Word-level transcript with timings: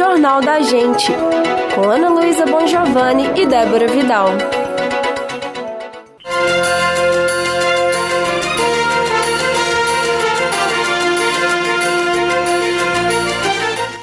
Jornal 0.00 0.40
da 0.40 0.62
Gente, 0.62 1.12
com 1.74 1.90
Ana 1.90 2.08
Luísa 2.08 2.46
Bongiovanni 2.46 3.38
e 3.38 3.44
Débora 3.44 3.86
Vidal. 3.86 4.30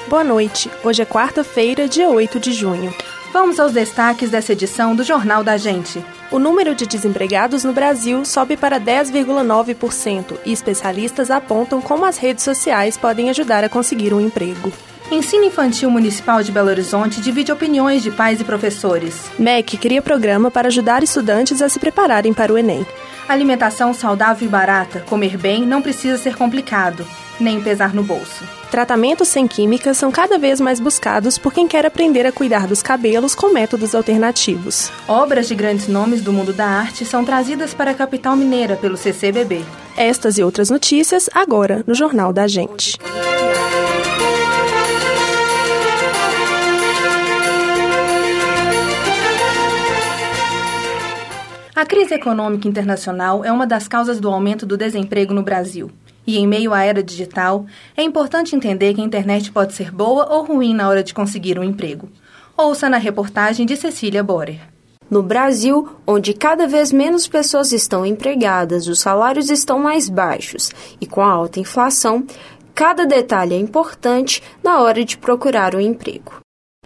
Boa 0.06 0.22
noite. 0.22 0.70
Hoje 0.84 1.02
é 1.02 1.04
quarta-feira, 1.04 1.88
dia 1.88 2.08
8 2.08 2.38
de 2.38 2.52
junho. 2.52 2.94
Vamos 3.32 3.58
aos 3.58 3.72
destaques 3.72 4.30
dessa 4.30 4.52
edição 4.52 4.94
do 4.94 5.02
Jornal 5.02 5.42
da 5.42 5.56
Gente. 5.56 6.00
O 6.30 6.38
número 6.38 6.76
de 6.76 6.86
desempregados 6.86 7.64
no 7.64 7.72
Brasil 7.72 8.24
sobe 8.24 8.56
para 8.56 8.80
10,9% 8.80 10.38
e 10.46 10.52
especialistas 10.52 11.28
apontam 11.28 11.80
como 11.80 12.04
as 12.04 12.18
redes 12.18 12.44
sociais 12.44 12.96
podem 12.96 13.30
ajudar 13.30 13.64
a 13.64 13.68
conseguir 13.68 14.14
um 14.14 14.20
emprego. 14.20 14.72
Ensino 15.10 15.44
Infantil 15.44 15.90
Municipal 15.90 16.42
de 16.42 16.52
Belo 16.52 16.68
Horizonte 16.68 17.22
divide 17.22 17.50
opiniões 17.50 18.02
de 18.02 18.10
pais 18.10 18.42
e 18.42 18.44
professores. 18.44 19.30
MEC 19.38 19.78
cria 19.78 20.02
programa 20.02 20.50
para 20.50 20.68
ajudar 20.68 21.02
estudantes 21.02 21.62
a 21.62 21.68
se 21.70 21.78
prepararem 21.78 22.34
para 22.34 22.52
o 22.52 22.58
Enem. 22.58 22.86
Alimentação 23.26 23.94
saudável 23.94 24.46
e 24.46 24.50
barata. 24.50 25.00
Comer 25.08 25.38
bem 25.38 25.64
não 25.64 25.80
precisa 25.80 26.18
ser 26.18 26.36
complicado, 26.36 27.06
nem 27.40 27.58
pesar 27.58 27.94
no 27.94 28.02
bolso. 28.02 28.44
Tratamentos 28.70 29.28
sem 29.28 29.48
químicas 29.48 29.96
são 29.96 30.12
cada 30.12 30.38
vez 30.38 30.60
mais 30.60 30.78
buscados 30.78 31.38
por 31.38 31.54
quem 31.54 31.66
quer 31.66 31.86
aprender 31.86 32.26
a 32.26 32.32
cuidar 32.32 32.66
dos 32.66 32.82
cabelos 32.82 33.34
com 33.34 33.50
métodos 33.50 33.94
alternativos. 33.94 34.92
Obras 35.08 35.48
de 35.48 35.54
grandes 35.54 35.88
nomes 35.88 36.20
do 36.20 36.34
mundo 36.34 36.52
da 36.52 36.66
arte 36.66 37.06
são 37.06 37.24
trazidas 37.24 37.72
para 37.72 37.92
a 37.92 37.94
capital 37.94 38.36
mineira 38.36 38.76
pelo 38.76 38.98
CCBB. 38.98 39.64
Estas 39.96 40.36
e 40.36 40.42
outras 40.42 40.68
notícias 40.68 41.30
agora 41.32 41.82
no 41.86 41.94
Jornal 41.94 42.30
da 42.30 42.46
Gente. 42.46 42.98
Crise 51.88 52.14
econômica 52.14 52.68
internacional 52.68 53.42
é 53.42 53.50
uma 53.50 53.66
das 53.66 53.88
causas 53.88 54.20
do 54.20 54.28
aumento 54.28 54.66
do 54.66 54.76
desemprego 54.76 55.32
no 55.32 55.42
Brasil. 55.42 55.90
E 56.26 56.36
em 56.36 56.46
meio 56.46 56.74
à 56.74 56.84
era 56.84 57.02
digital, 57.02 57.64
é 57.96 58.02
importante 58.02 58.54
entender 58.54 58.92
que 58.92 59.00
a 59.00 59.04
internet 59.04 59.50
pode 59.50 59.72
ser 59.72 59.90
boa 59.90 60.30
ou 60.30 60.44
ruim 60.44 60.74
na 60.74 60.86
hora 60.86 61.02
de 61.02 61.14
conseguir 61.14 61.58
um 61.58 61.64
emprego. 61.64 62.10
Ouça 62.54 62.90
na 62.90 62.98
reportagem 62.98 63.64
de 63.64 63.74
Cecília 63.74 64.22
Borer. 64.22 64.60
No 65.10 65.22
Brasil, 65.22 65.88
onde 66.06 66.34
cada 66.34 66.66
vez 66.66 66.92
menos 66.92 67.26
pessoas 67.26 67.72
estão 67.72 68.04
empregadas, 68.04 68.86
os 68.86 69.00
salários 69.00 69.48
estão 69.48 69.78
mais 69.78 70.10
baixos 70.10 70.70
e 71.00 71.06
com 71.06 71.22
a 71.22 71.32
alta 71.32 71.58
inflação, 71.58 72.26
cada 72.74 73.06
detalhe 73.06 73.54
é 73.54 73.58
importante 73.58 74.42
na 74.62 74.82
hora 74.82 75.02
de 75.02 75.16
procurar 75.16 75.74
um 75.74 75.80
emprego. 75.80 76.34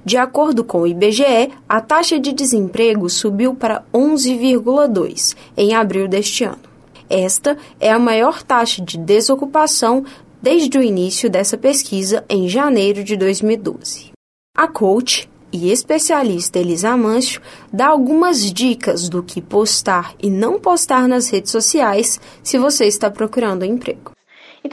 De 0.05 0.17
acordo 0.17 0.65
com 0.65 0.83
o 0.83 0.87
IBGE, 0.87 1.51
a 1.69 1.81
taxa 1.81 2.19
de 2.19 2.33
desemprego 2.33 3.09
subiu 3.09 3.55
para 3.55 3.85
11,2 3.95 5.37
em 5.57 5.75
abril 5.75 6.09
deste 6.09 6.45
ano. 6.45 6.73
Esta 7.09 7.57
é 7.79 7.93
a 7.93 7.99
maior 7.99 8.43
taxa 8.43 8.83
de 8.83 8.99
desocupação 8.99 10.05
desde 10.41 10.77
o 10.77 10.83
início 10.83 11.31
dessa 11.31 11.57
pesquisa 11.57 12.25
em 12.29 12.49
janeiro 12.49 13.05
de 13.05 13.17
2012. 13.17 14.11
A 14.57 14.67
coach 14.67 15.31
e 15.53 15.71
especialista 15.71 16.59
Elisa 16.59 16.91
Amâncio 16.91 17.41
dá 17.73 17.89
algumas 17.89 18.51
dicas 18.51 19.09
do 19.09 19.23
que 19.23 19.41
postar 19.41 20.15
e 20.21 20.31
não 20.31 20.59
postar 20.59 21.07
nas 21.07 21.29
redes 21.29 21.53
sociais 21.53 22.19
se 22.43 22.59
você 22.59 22.87
está 22.87 23.11
procurando 23.11 23.65
emprego. 23.65 24.12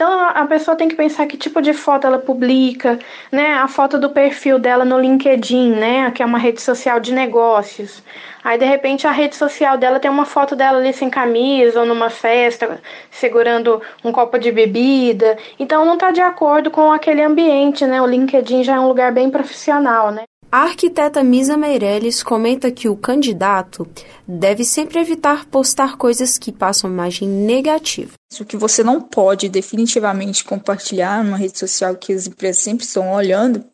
Então 0.00 0.18
a 0.18 0.46
pessoa 0.46 0.74
tem 0.74 0.88
que 0.88 0.94
pensar 0.96 1.26
que 1.26 1.36
tipo 1.36 1.60
de 1.60 1.74
foto 1.74 2.06
ela 2.06 2.18
publica, 2.18 2.98
né? 3.30 3.52
A 3.52 3.68
foto 3.68 3.98
do 3.98 4.08
perfil 4.08 4.58
dela 4.58 4.82
no 4.82 4.98
LinkedIn, 4.98 5.72
né? 5.72 6.10
Que 6.10 6.22
é 6.22 6.26
uma 6.26 6.38
rede 6.38 6.62
social 6.62 6.98
de 6.98 7.12
negócios. 7.12 8.02
Aí 8.42 8.56
de 8.58 8.64
repente 8.64 9.06
a 9.06 9.10
rede 9.10 9.36
social 9.36 9.76
dela 9.76 10.00
tem 10.00 10.10
uma 10.10 10.24
foto 10.24 10.56
dela 10.56 10.78
ali 10.78 10.94
sem 10.94 11.10
camisa 11.10 11.80
ou 11.80 11.86
numa 11.86 12.08
festa, 12.08 12.80
segurando 13.10 13.82
um 14.02 14.10
copo 14.10 14.38
de 14.38 14.50
bebida. 14.50 15.36
Então 15.58 15.84
não 15.84 15.94
está 15.94 16.10
de 16.10 16.22
acordo 16.22 16.70
com 16.70 16.90
aquele 16.90 17.20
ambiente, 17.22 17.84
né? 17.84 18.00
O 18.00 18.06
LinkedIn 18.06 18.64
já 18.64 18.76
é 18.76 18.80
um 18.80 18.88
lugar 18.88 19.12
bem 19.12 19.30
profissional, 19.30 20.10
né? 20.10 20.29
A 20.52 20.64
arquiteta 20.64 21.22
Misa 21.22 21.56
Meirelles 21.56 22.24
comenta 22.24 22.72
que 22.72 22.88
o 22.88 22.96
candidato 22.96 23.88
deve 24.26 24.64
sempre 24.64 24.98
evitar 24.98 25.46
postar 25.46 25.96
coisas 25.96 26.36
que 26.36 26.50
passam 26.50 26.90
imagem 26.90 27.28
negativa. 27.28 28.14
O 28.40 28.44
que 28.44 28.56
você 28.56 28.82
não 28.82 29.00
pode 29.00 29.48
definitivamente 29.48 30.42
compartilhar 30.42 31.22
numa 31.22 31.36
rede 31.36 31.56
social 31.56 31.94
que 31.94 32.12
as 32.12 32.26
empresas 32.26 32.62
sempre 32.62 32.84
estão 32.84 33.12
olhando, 33.12 33.64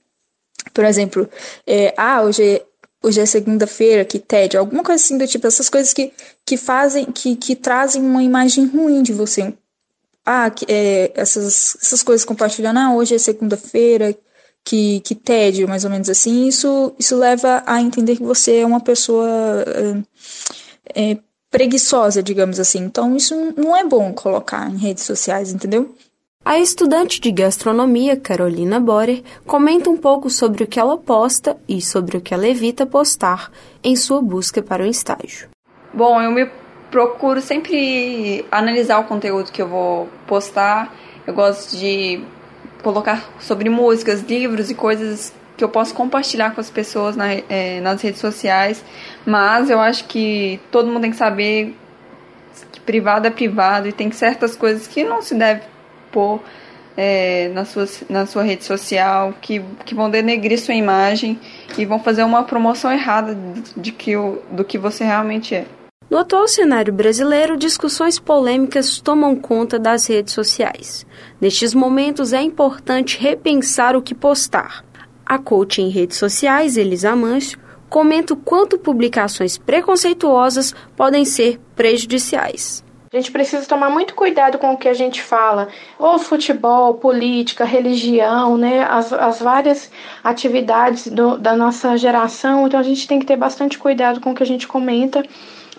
por 0.75 0.85
exemplo, 0.85 1.27
é, 1.67 1.95
ah, 1.97 2.23
hoje 2.23 2.43
é, 2.43 2.67
hoje 3.03 3.21
é 3.21 3.27
segunda-feira, 3.27 4.05
que 4.05 4.19
TED, 4.19 4.59
alguma 4.59 4.83
coisa 4.83 5.03
assim 5.03 5.17
do 5.17 5.27
tipo, 5.27 5.47
essas 5.47 5.71
coisas 5.71 5.95
que, 5.95 6.13
que 6.45 6.59
fazem, 6.59 7.07
que, 7.07 7.37
que 7.37 7.57
trazem 7.57 8.03
uma 8.03 8.23
imagem 8.23 8.67
ruim 8.67 9.03
de 9.03 9.15
você. 9.15 9.55
Ah, 10.27 10.51
é, 10.69 11.11
essas, 11.15 11.79
essas 11.81 12.03
coisas 12.03 12.25
compartilhando, 12.25 12.79
ah, 12.79 12.95
hoje 12.95 13.15
é 13.15 13.19
segunda-feira, 13.19 14.15
que, 14.67 14.99
que 15.01 15.15
tédio, 15.15 15.69
mais 15.69 15.85
ou 15.85 15.91
menos 15.91 16.11
assim, 16.11 16.49
isso, 16.49 16.93
isso 16.99 17.17
leva 17.17 17.63
a 17.65 17.81
entender 17.81 18.17
que 18.17 18.25
você 18.25 18.59
é 18.59 18.67
uma 18.67 18.81
pessoa 18.81 19.65
é, 20.93 21.13
é, 21.13 21.19
preguiçosa, 21.49 22.21
digamos 22.21 22.59
assim. 22.59 22.81
Então, 22.81 23.15
isso 23.17 23.55
não 23.57 23.77
é 23.77 23.85
bom 23.85 24.13
colocar 24.13 24.69
em 24.69 24.77
redes 24.77 25.05
sociais, 25.05 25.53
entendeu? 25.53 25.95
A 26.45 26.59
estudante 26.59 27.21
de 27.21 27.31
gastronomia, 27.31 28.17
Carolina 28.17 28.81
Borer, 28.81 29.23
comenta 29.47 29.89
um 29.89 29.97
pouco 29.97 30.29
sobre 30.29 30.65
o 30.65 30.67
que 30.67 30.81
ela 30.81 30.99
posta 30.99 31.57
e 31.69 31.81
sobre 31.81 32.17
o 32.17 32.21
que 32.21 32.35
ela 32.35 32.49
evita 32.49 32.85
postar 32.85 33.53
em 33.85 33.95
sua 33.95 34.21
busca 34.21 34.61
para 34.63 34.83
o 34.83 34.87
estágio. 34.87 35.49
Bom, 35.95 36.21
eu 36.21 36.33
me 36.33 36.51
procuro 36.91 37.41
sempre 37.41 38.45
analisar 38.51 38.99
o 38.99 39.05
conteúdo 39.05 39.53
que 39.53 39.63
eu 39.63 39.69
vou 39.69 40.09
postar. 40.27 40.93
Eu 41.25 41.35
gosto 41.35 41.77
de 41.77 42.23
colocar 42.87 43.29
sobre 43.41 43.69
músicas, 43.69 44.21
livros 44.21 44.71
e 44.71 44.75
coisas 44.75 45.35
que 45.57 45.65
eu 45.65 45.69
posso 45.69 45.93
compartilhar 45.93 46.55
com 46.55 46.61
as 46.61 46.71
pessoas 46.71 47.17
na, 47.17 47.33
é, 47.33 47.81
nas 47.81 48.01
redes 48.01 48.21
sociais, 48.21 48.85
mas 49.25 49.69
eu 49.71 49.81
acho 49.81 50.05
que 50.05 50.61
todo 50.71 50.87
mundo 50.87 51.01
tem 51.01 51.11
que 51.11 51.17
saber 51.17 51.75
que 52.71 52.79
privado 52.79 53.27
é 53.27 53.31
privado 53.31 53.89
e 53.89 53.93
tem 53.93 54.13
certas 54.13 54.55
coisas 54.55 54.87
que 54.87 55.03
não 55.03 55.21
se 55.21 55.35
deve 55.35 55.63
pôr 56.13 56.41
é, 56.97 57.49
na, 57.49 57.65
sua, 57.65 57.89
na 58.09 58.25
sua 58.25 58.45
rede 58.45 58.63
social, 58.63 59.35
que, 59.41 59.61
que 59.85 59.93
vão 59.93 60.09
denegrir 60.09 60.57
sua 60.57 60.75
imagem 60.75 61.41
e 61.77 61.85
vão 61.85 61.99
fazer 61.99 62.23
uma 62.23 62.45
promoção 62.45 62.93
errada 62.93 63.37
de, 63.77 63.91
que, 63.91 64.13
do 64.53 64.63
que 64.63 64.79
você 64.79 65.03
realmente 65.03 65.57
é. 65.57 65.65
No 66.09 66.19
atual 66.19 66.47
cenário 66.47 66.93
brasileiro, 66.93 67.57
discussões 67.57 68.17
polêmicas 68.17 69.01
tomam 69.01 69.35
conta 69.35 69.77
das 69.77 70.07
redes 70.07 70.35
sociais. 70.35 71.05
Nestes 71.41 71.75
momentos, 71.75 72.33
é 72.33 72.41
importante 72.41 73.19
repensar 73.19 73.97
o 73.97 74.03
que 74.03 74.15
postar. 74.15 74.85
A 75.25 75.37
coach 75.37 75.83
em 75.83 75.89
redes 75.89 76.17
sociais, 76.17 76.77
Elisa 76.77 77.17
Mancho, 77.17 77.59
comenta 77.91 78.35
o 78.35 78.37
quanto 78.37 78.79
publicações 78.79 79.59
preconceituosas 79.59 80.73
podem 80.97 81.25
ser 81.25 81.59
prejudiciais. 81.75 82.85
A 83.13 83.17
gente 83.17 83.33
precisa 83.33 83.67
tomar 83.67 83.91
muito 83.91 84.15
cuidado 84.15 84.59
com 84.59 84.75
o 84.75 84.77
que 84.77 84.89
a 84.89 84.95
gente 84.95 85.21
fala, 85.21 85.69
ou 85.99 86.21
futebol, 86.21 86.95
política, 86.95 87.65
religião, 87.65 88.57
né? 88.57 88.85
As, 88.89 89.13
as 89.13 89.41
várias 89.41 89.91
atividades 90.23 91.09
do, 91.09 91.37
da 91.37 91.57
nossa 91.57 91.97
geração. 91.97 92.67
Então 92.67 92.79
a 92.79 92.85
gente 92.85 93.09
tem 93.09 93.19
que 93.19 93.27
ter 93.27 93.37
bastante 93.37 93.77
cuidado 93.77 94.21
com 94.21 94.31
o 94.31 94.35
que 94.35 94.43
a 94.43 94.47
gente 94.47 94.69
comenta 94.69 95.25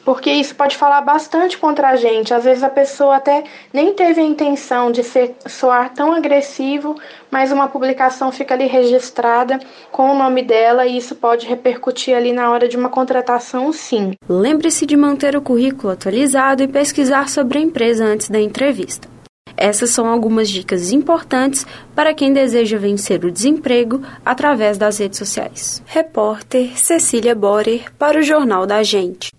porque 0.07 0.31
isso 0.31 0.55
pode 0.55 0.77
falar 0.77 1.01
bastante 1.01 1.57
contra 1.57 1.89
a 1.89 1.97
gente. 1.97 2.33
Às 2.33 2.45
vezes 2.45 2.63
a 2.63 2.69
pessoa 2.69 3.17
até 3.17 3.43
nem 3.73 3.93
teve 3.93 4.21
a 4.21 4.23
intenção 4.23 4.89
de 4.89 5.03
ser, 5.03 5.35
soar 5.45 5.93
tão 5.93 6.13
agressivo, 6.13 6.95
mas 7.29 7.51
uma 7.51 7.67
publicação 7.67 8.31
fica 8.31 8.53
ali 8.53 8.67
registrada 8.67 9.59
com 9.91 10.09
o 10.09 10.17
nome 10.17 10.43
dela 10.43 10.85
e 10.85 10.95
isso 10.95 11.13
pode 11.13 11.45
repercutir 11.45 12.15
ali 12.15 12.31
na 12.31 12.49
hora 12.49 12.69
de 12.69 12.77
uma 12.77 12.87
contratação, 12.87 13.73
sim. 13.73 14.13
Lembre-se 14.29 14.85
de 14.85 14.95
manter 14.95 15.35
o 15.35 15.41
currículo 15.41 15.91
atualizado 15.91 16.63
e 16.63 16.69
pesquisar 16.69 17.27
sobre 17.27 17.57
a 17.57 17.61
empresa 17.61 18.05
antes 18.05 18.29
da 18.29 18.39
entrevista. 18.39 19.09
Essas 19.57 19.89
são 19.89 20.07
algumas 20.07 20.47
dicas 20.49 20.93
importantes 20.93 21.65
para 21.93 22.13
quem 22.13 22.31
deseja 22.31 22.77
vencer 22.77 23.25
o 23.25 23.31
desemprego 23.31 24.01
através 24.23 24.77
das 24.77 24.99
redes 24.99 25.19
sociais. 25.19 25.83
Repórter 25.85 26.79
Cecília 26.79 27.35
Borer 27.35 27.91
para 27.99 28.19
o 28.19 28.23
Jornal 28.23 28.65
da 28.65 28.81
Gente. 28.83 29.35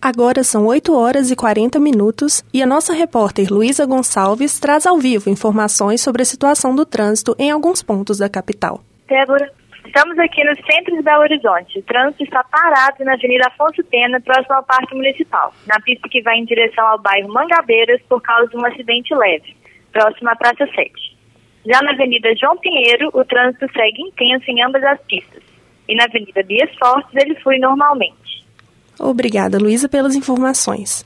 Agora 0.00 0.44
são 0.44 0.64
8 0.66 0.96
horas 0.96 1.28
e 1.28 1.34
40 1.34 1.80
minutos 1.80 2.44
e 2.54 2.62
a 2.62 2.66
nossa 2.66 2.94
repórter 2.94 3.48
Luísa 3.50 3.84
Gonçalves 3.84 4.60
traz 4.60 4.86
ao 4.86 4.96
vivo 4.96 5.28
informações 5.28 6.00
sobre 6.00 6.22
a 6.22 6.24
situação 6.24 6.74
do 6.74 6.86
trânsito 6.86 7.34
em 7.36 7.50
alguns 7.50 7.82
pontos 7.82 8.18
da 8.18 8.28
capital. 8.28 8.80
Débora, 9.08 9.50
estamos 9.84 10.16
aqui 10.20 10.44
no 10.44 10.54
centro 10.54 10.96
de 10.96 11.02
Belo 11.02 11.22
Horizonte. 11.22 11.80
O 11.80 11.82
trânsito 11.82 12.22
está 12.22 12.44
parado 12.44 13.04
na 13.04 13.14
Avenida 13.14 13.48
Afonso 13.48 13.82
Pena, 13.90 14.20
próximo 14.20 14.54
ao 14.54 14.62
Parque 14.62 14.94
Municipal, 14.94 15.52
na 15.66 15.80
pista 15.80 16.08
que 16.08 16.22
vai 16.22 16.36
em 16.36 16.44
direção 16.44 16.86
ao 16.86 17.00
bairro 17.00 17.32
Mangabeiras 17.32 18.00
por 18.08 18.22
causa 18.22 18.46
de 18.48 18.56
um 18.56 18.64
acidente 18.64 19.12
leve, 19.12 19.56
próximo 19.92 20.30
à 20.30 20.36
Praça 20.36 20.64
7. 20.76 20.92
Já 21.66 21.82
na 21.82 21.90
Avenida 21.90 22.32
João 22.36 22.56
Pinheiro, 22.56 23.10
o 23.12 23.24
trânsito 23.24 23.66
segue 23.72 24.00
intenso 24.00 24.48
em 24.48 24.62
ambas 24.62 24.84
as 24.84 25.00
pistas. 25.00 25.42
E 25.88 25.96
na 25.96 26.04
Avenida 26.04 26.44
Bias 26.44 26.70
Fortes, 26.78 27.12
ele 27.16 27.34
flui 27.40 27.58
normalmente. 27.58 28.37
Obrigada, 28.98 29.58
Luísa, 29.58 29.88
pelas 29.88 30.14
informações. 30.14 31.04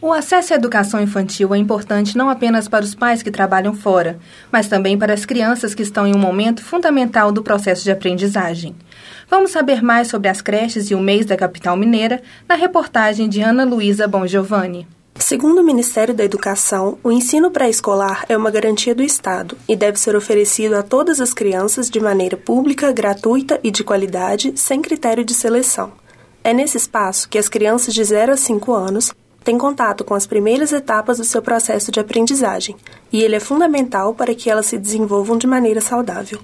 O 0.00 0.12
acesso 0.12 0.52
à 0.52 0.56
educação 0.56 1.00
infantil 1.00 1.54
é 1.54 1.58
importante 1.58 2.14
não 2.14 2.28
apenas 2.28 2.68
para 2.68 2.84
os 2.84 2.94
pais 2.94 3.22
que 3.22 3.30
trabalham 3.30 3.72
fora, 3.72 4.18
mas 4.52 4.68
também 4.68 4.98
para 4.98 5.14
as 5.14 5.24
crianças 5.24 5.74
que 5.74 5.82
estão 5.82 6.06
em 6.06 6.14
um 6.14 6.18
momento 6.18 6.62
fundamental 6.62 7.32
do 7.32 7.42
processo 7.42 7.82
de 7.84 7.90
aprendizagem. 7.90 8.76
Vamos 9.30 9.50
saber 9.50 9.82
mais 9.82 10.08
sobre 10.08 10.28
as 10.28 10.42
creches 10.42 10.90
e 10.90 10.94
o 10.94 11.00
mês 11.00 11.24
da 11.24 11.38
capital 11.38 11.74
mineira 11.74 12.22
na 12.46 12.54
reportagem 12.54 13.30
de 13.30 13.40
Ana 13.40 13.64
Luísa 13.64 14.06
Bongiovanni. 14.06 14.86
Segundo 15.16 15.62
o 15.62 15.64
Ministério 15.64 16.12
da 16.12 16.22
Educação, 16.22 16.98
o 17.02 17.10
ensino 17.10 17.50
pré-escolar 17.50 18.26
é 18.28 18.36
uma 18.36 18.50
garantia 18.50 18.94
do 18.94 19.02
Estado 19.02 19.56
e 19.66 19.74
deve 19.74 19.98
ser 19.98 20.14
oferecido 20.14 20.74
a 20.74 20.82
todas 20.82 21.18
as 21.18 21.32
crianças 21.32 21.88
de 21.88 21.98
maneira 21.98 22.36
pública, 22.36 22.92
gratuita 22.92 23.58
e 23.64 23.70
de 23.70 23.82
qualidade, 23.82 24.52
sem 24.54 24.82
critério 24.82 25.24
de 25.24 25.32
seleção. 25.32 26.03
É 26.44 26.52
nesse 26.52 26.76
espaço 26.76 27.26
que 27.26 27.38
as 27.38 27.48
crianças 27.48 27.94
de 27.94 28.04
0 28.04 28.32
a 28.32 28.36
5 28.36 28.70
anos 28.74 29.14
tem 29.42 29.56
contato 29.56 30.04
com 30.04 30.12
as 30.12 30.26
primeiras 30.26 30.72
etapas 30.72 31.16
do 31.16 31.24
seu 31.24 31.40
processo 31.40 31.90
de 31.90 31.98
aprendizagem, 31.98 32.76
e 33.10 33.22
ele 33.22 33.34
é 33.34 33.40
fundamental 33.40 34.14
para 34.14 34.34
que 34.34 34.50
elas 34.50 34.66
se 34.66 34.76
desenvolvam 34.76 35.38
de 35.38 35.46
maneira 35.46 35.80
saudável. 35.80 36.38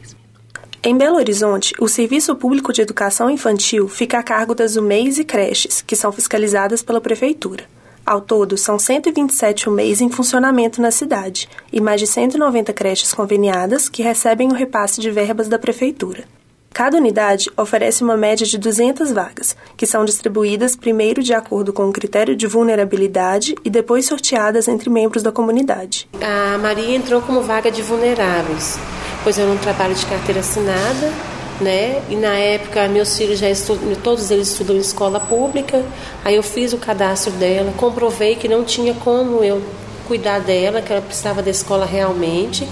Em 0.83 0.97
Belo 0.97 1.17
Horizonte, 1.17 1.75
o 1.79 1.87
Serviço 1.87 2.35
Público 2.35 2.73
de 2.73 2.81
Educação 2.81 3.29
Infantil 3.29 3.89
fica 3.89 4.19
a 4.19 4.23
cargo 4.23 4.55
das 4.55 4.75
UMEIs 4.75 5.19
e 5.19 5.25
creches, 5.25 5.83
que 5.83 5.95
são 5.95 6.11
fiscalizadas 6.11 6.83
pela 6.83 7.01
Prefeitura. 7.01 7.65
Ao 8.05 8.23
todo, 8.23 8.57
são 8.57 8.79
127 8.79 9.69
UMEIs 9.69 10.01
em 10.01 10.09
funcionamento 10.09 10.81
na 10.81 10.91
cidade 10.91 11.47
e 11.71 11.79
mais 11.79 12.01
de 12.01 12.07
190 12.07 12.73
creches 12.73 13.13
conveniadas 13.13 13.87
que 13.87 14.03
recebem 14.03 14.49
o 14.49 14.55
repasse 14.55 14.99
de 14.99 15.11
verbas 15.11 15.47
da 15.47 15.59
Prefeitura. 15.59 16.25
Cada 16.73 16.97
unidade 16.97 17.51
oferece 17.57 18.03
uma 18.03 18.17
média 18.17 18.47
de 18.47 18.57
200 18.57 19.13
vagas, 19.13 19.57
que 19.77 19.87
são 19.87 20.05
distribuídas 20.05 20.77
primeiro 20.77 21.23
de 21.23 21.35
acordo 21.35 21.73
com 21.73 21.89
o 21.89 21.93
critério 21.93 22.37
de 22.37 22.47
vulnerabilidade 22.47 23.55
e 23.65 23.69
depois 23.69 24.07
sorteadas 24.07 24.69
entre 24.69 24.89
membros 24.89 25.23
da 25.23 25.33
comunidade. 25.33 26.09
A 26.23 26.57
Maria 26.59 26.97
entrou 26.97 27.21
como 27.21 27.43
vaga 27.43 27.71
de 27.71 27.83
vulneráveis, 27.83 28.79
pois 29.25 29.37
eu 29.37 29.47
não 29.47 29.57
trabalho 29.59 29.95
de 29.95 30.07
carteira 30.07 30.41
assinada, 30.41 31.13
né? 31.61 32.03
E 32.09 32.17
na 32.17 32.35
época 32.35 32.89
meus 32.89 33.17
filhos 33.17 33.39
já 33.39 33.51
estudam, 33.51 33.95
todos 33.97 34.31
eles 34.31 34.49
estudam 34.49 34.77
em 34.77 34.81
escola 34.81 35.21
pública. 35.21 35.85
Aí 36.25 36.37
eu 36.37 36.43
fiz 36.43 36.73
o 36.73 36.79
cadastro 36.79 37.33
dela, 37.33 37.73
comprovei 37.77 38.37
que 38.37 38.49
não 38.49 38.65
tinha 38.65 38.95
como 38.95 39.43
eu 39.43 39.61
cuidar 40.07 40.39
dela, 40.41 40.81
que 40.81 40.93
ela 40.93 41.03
precisava 41.03 41.43
da 41.43 41.51
escola 41.51 41.85
realmente. 41.85 42.67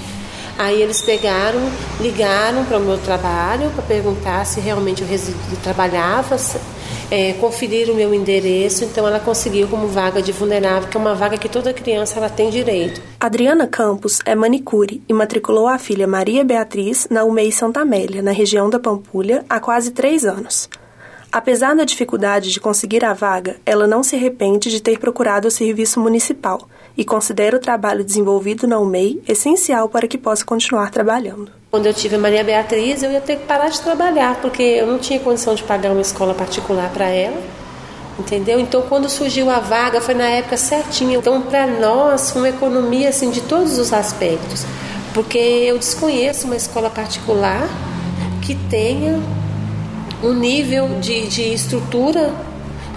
Aí 0.58 0.82
eles 0.82 1.00
pegaram, 1.00 1.60
ligaram 2.00 2.64
para 2.64 2.78
o 2.78 2.81
meu 2.81 2.99
trabalho 2.99 3.70
para 3.70 3.82
perguntar 3.84 4.44
se 4.44 4.58
realmente 4.58 5.02
eu, 5.02 5.08
trabalhava, 5.62 6.37
é, 7.12 7.34
conferiram 7.34 7.94
o 7.94 7.96
meu 7.96 8.12
endereço, 8.12 8.84
então 8.84 9.06
ela 9.06 9.20
conseguiu 9.20 9.69
como 9.69 9.87
vaga 9.87 10.20
de 10.20 10.32
vulnerável, 10.32 10.88
que 10.88 10.96
é 10.96 11.00
uma 11.00 11.14
vaga 11.14 11.38
que 11.38 11.49
toda 11.49 11.72
criança 11.72 12.19
ela 12.19 12.28
tem 12.28 12.50
direito. 12.50 13.00
Adriana 13.20 13.69
Campos 13.69 14.19
é 14.25 14.34
manicure 14.34 15.00
e 15.08 15.12
matriculou 15.12 15.69
a 15.69 15.78
filha 15.78 16.08
Maria 16.08 16.44
Beatriz 16.44 17.06
na 17.08 17.22
UMEI 17.22 17.52
Santa 17.52 17.82
Amélia, 17.82 18.20
na 18.20 18.32
região 18.32 18.69
da 18.69 18.81
Pampulha, 18.81 19.44
há 19.49 19.60
quase 19.60 19.93
três 19.93 20.25
anos. 20.25 20.69
Apesar 21.31 21.76
da 21.76 21.84
dificuldade 21.84 22.50
de 22.50 22.58
conseguir 22.58 23.05
a 23.05 23.12
vaga, 23.12 23.58
ela 23.64 23.87
não 23.87 24.02
se 24.02 24.16
arrepende 24.16 24.70
de 24.70 24.82
ter 24.82 24.99
procurado 24.99 25.46
o 25.46 25.52
serviço 25.52 26.00
municipal 26.00 26.69
e 26.99 27.05
considera 27.05 27.56
o 27.56 27.61
trabalho 27.61 28.03
desenvolvido 28.03 28.67
na 28.67 28.81
UMEI 28.81 29.23
essencial 29.29 29.89
para 29.89 30.09
que 30.09 30.19
possa 30.19 30.45
continuar 30.45 30.91
trabalhando. 30.91 31.53
Quando 31.71 31.87
eu 31.87 31.95
tive 31.95 32.17
a 32.17 32.19
Maria 32.19 32.43
Beatriz, 32.43 33.05
eu 33.05 33.12
ia 33.12 33.21
ter 33.21 33.37
que 33.37 33.47
parar 33.47 33.69
de 33.69 33.81
trabalhar, 33.81 34.41
porque 34.41 34.62
eu 34.62 34.85
não 34.85 34.99
tinha 34.99 35.21
condição 35.21 35.55
de 35.55 35.62
pagar 35.62 35.93
uma 35.93 36.00
escola 36.00 36.35
particular 36.35 36.91
para 36.91 37.06
ela. 37.06 37.41
Entendeu? 38.19 38.59
Então, 38.59 38.83
quando 38.83 39.09
surgiu 39.09 39.49
a 39.49 39.61
vaga, 39.61 40.00
foi 40.00 40.15
na 40.15 40.25
época 40.25 40.56
certinha. 40.56 41.19
Então, 41.19 41.41
para 41.43 41.69
nós, 41.69 42.33
foi 42.33 42.43
uma 42.43 42.49
economia 42.49 43.11
assim, 43.11 43.31
de 43.31 43.43
todos 43.43 43.79
os 43.79 43.93
aspectos. 43.93 44.65
Porque 45.15 45.39
eu 45.39 45.79
desconheço 45.79 46.47
uma 46.47 46.56
escola 46.56 46.91
particular 46.91 47.69
que 48.43 48.56
tenha 48.69 49.21
um 50.21 50.33
nível 50.33 50.99
de, 50.99 51.29
de 51.29 51.55
estrutura 51.55 52.35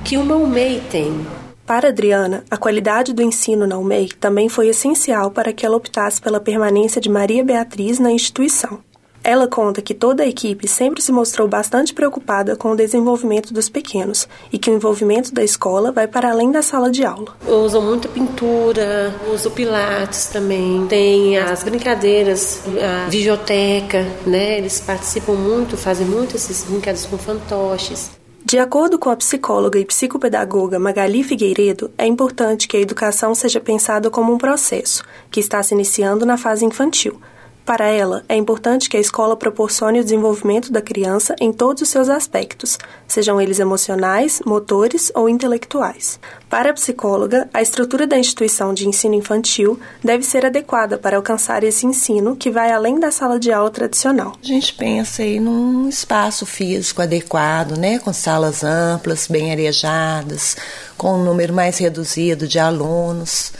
que 0.04 0.18
uma 0.18 0.36
UMEI 0.36 0.81
tem. 0.89 1.40
Para 1.65 1.89
Adriana, 1.89 2.43
a 2.49 2.57
qualidade 2.57 3.13
do 3.13 3.21
ensino 3.21 3.65
na 3.65 3.77
UMEI 3.77 4.09
também 4.19 4.49
foi 4.49 4.67
essencial 4.67 5.31
para 5.31 5.53
que 5.53 5.65
ela 5.65 5.77
optasse 5.77 6.21
pela 6.21 6.39
permanência 6.39 6.99
de 6.99 7.09
Maria 7.09 7.43
Beatriz 7.43 7.99
na 7.99 8.11
instituição. 8.11 8.79
Ela 9.23 9.47
conta 9.47 9.83
que 9.83 9.93
toda 9.93 10.23
a 10.23 10.27
equipe 10.27 10.67
sempre 10.67 10.99
se 10.99 11.11
mostrou 11.11 11.47
bastante 11.47 11.93
preocupada 11.93 12.55
com 12.55 12.71
o 12.71 12.75
desenvolvimento 12.75 13.53
dos 13.53 13.69
pequenos 13.69 14.27
e 14.51 14.57
que 14.57 14.69
o 14.71 14.73
envolvimento 14.73 15.31
da 15.31 15.43
escola 15.43 15.91
vai 15.91 16.07
para 16.07 16.31
além 16.31 16.51
da 16.51 16.63
sala 16.63 16.89
de 16.89 17.05
aula. 17.05 17.37
Usam 17.47 17.83
muita 17.83 18.07
pintura, 18.07 19.13
usam 19.31 19.51
pilates 19.51 20.25
também, 20.25 20.87
tem 20.87 21.37
as 21.37 21.63
brincadeiras, 21.63 22.63
a 22.65 23.09
videoteca, 23.09 24.07
né? 24.25 24.57
Eles 24.57 24.79
participam 24.79 25.33
muito, 25.33 25.77
fazem 25.77 26.07
muito 26.07 26.35
esses 26.35 26.63
brincados 26.63 27.05
com 27.05 27.17
fantoches. 27.17 28.19
De 28.43 28.57
acordo 28.57 28.97
com 28.97 29.09
a 29.09 29.15
psicóloga 29.15 29.77
e 29.77 29.85
psicopedagoga 29.85 30.79
Magali 30.79 31.23
Figueiredo, 31.23 31.91
é 31.95 32.07
importante 32.07 32.67
que 32.67 32.75
a 32.75 32.79
educação 32.79 33.35
seja 33.35 33.59
pensada 33.59 34.09
como 34.09 34.33
um 34.33 34.38
processo 34.38 35.03
que 35.29 35.39
está 35.39 35.61
se 35.61 35.75
iniciando 35.75 36.25
na 36.25 36.38
fase 36.38 36.65
infantil 36.65 37.21
para 37.65 37.87
ela, 37.87 38.23
é 38.27 38.35
importante 38.35 38.89
que 38.89 38.97
a 38.97 38.99
escola 38.99 39.35
proporcione 39.35 39.99
o 39.99 40.03
desenvolvimento 40.03 40.71
da 40.71 40.81
criança 40.81 41.35
em 41.39 41.53
todos 41.53 41.83
os 41.83 41.89
seus 41.89 42.09
aspectos, 42.09 42.77
sejam 43.07 43.39
eles 43.39 43.59
emocionais, 43.59 44.41
motores 44.45 45.11
ou 45.13 45.29
intelectuais. 45.29 46.19
Para 46.49 46.71
a 46.71 46.73
psicóloga, 46.73 47.49
a 47.53 47.61
estrutura 47.61 48.07
da 48.07 48.17
instituição 48.17 48.73
de 48.73 48.87
ensino 48.87 49.15
infantil 49.15 49.79
deve 50.03 50.23
ser 50.23 50.45
adequada 50.45 50.97
para 50.97 51.17
alcançar 51.17 51.63
esse 51.63 51.85
ensino 51.85 52.35
que 52.35 52.49
vai 52.49 52.71
além 52.71 52.99
da 52.99 53.11
sala 53.11 53.39
de 53.39 53.51
aula 53.51 53.69
tradicional. 53.69 54.33
A 54.41 54.45
gente 54.45 54.73
pensa 54.73 55.21
aí 55.21 55.39
num 55.39 55.87
espaço 55.87 56.45
físico 56.45 57.01
adequado, 57.01 57.77
né, 57.77 57.99
com 57.99 58.11
salas 58.11 58.63
amplas, 58.63 59.27
bem 59.27 59.51
arejadas, 59.51 60.57
com 60.97 61.13
um 61.13 61.23
número 61.23 61.53
mais 61.53 61.77
reduzido 61.77 62.47
de 62.47 62.59
alunos 62.59 63.53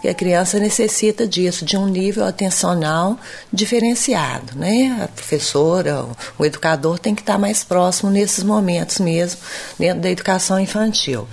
que 0.00 0.08
a 0.08 0.14
criança 0.14 0.58
necessita 0.58 1.26
disso, 1.26 1.64
de 1.64 1.76
um 1.76 1.86
nível 1.86 2.24
atencional 2.24 3.18
diferenciado, 3.52 4.56
né? 4.56 4.98
A 5.04 5.08
professora, 5.08 6.06
o, 6.38 6.44
educador 6.44 6.98
tem 6.98 7.14
que 7.14 7.22
estar 7.22 7.38
mais 7.38 7.62
próximo 7.62 8.10
nesses 8.10 8.42
momentos 8.42 8.98
mesmo, 8.98 9.40
dentro 9.78 10.00
da 10.00 10.10
educação 10.10 10.58
infantil. 10.58 11.28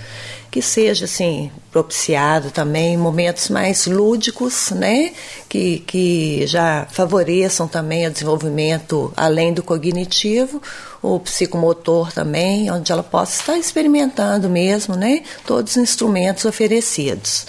Que 0.50 0.62
seja, 0.62 1.06
assim, 1.06 1.52
propiciado 1.72 2.52
também 2.52 2.98
momentos 2.98 3.50
mais 3.50 3.86
lúdicos, 3.86 4.72
né? 4.72 5.14
Que, 5.48 5.80
que 5.80 6.48
já 6.48 6.88
favoreçam 6.90 7.68
também 7.68 8.08
o 8.08 8.12
desenvolvimento 8.12 9.14
além 9.16 9.54
do 9.54 9.62
cognitivo, 9.62 10.62
o 11.02 11.20
psicomotor 11.20 12.12
também, 12.12 12.72
onde 12.72 12.92
ela 12.92 13.04
possa 13.04 13.40
estar 13.40 13.58
experimentando 13.58 14.50
mesmo, 14.50 14.96
né? 14.96 15.22
Todos 15.46 15.74
os 15.74 15.78
instrumentos 15.78 16.44
oferecidos 16.46 17.46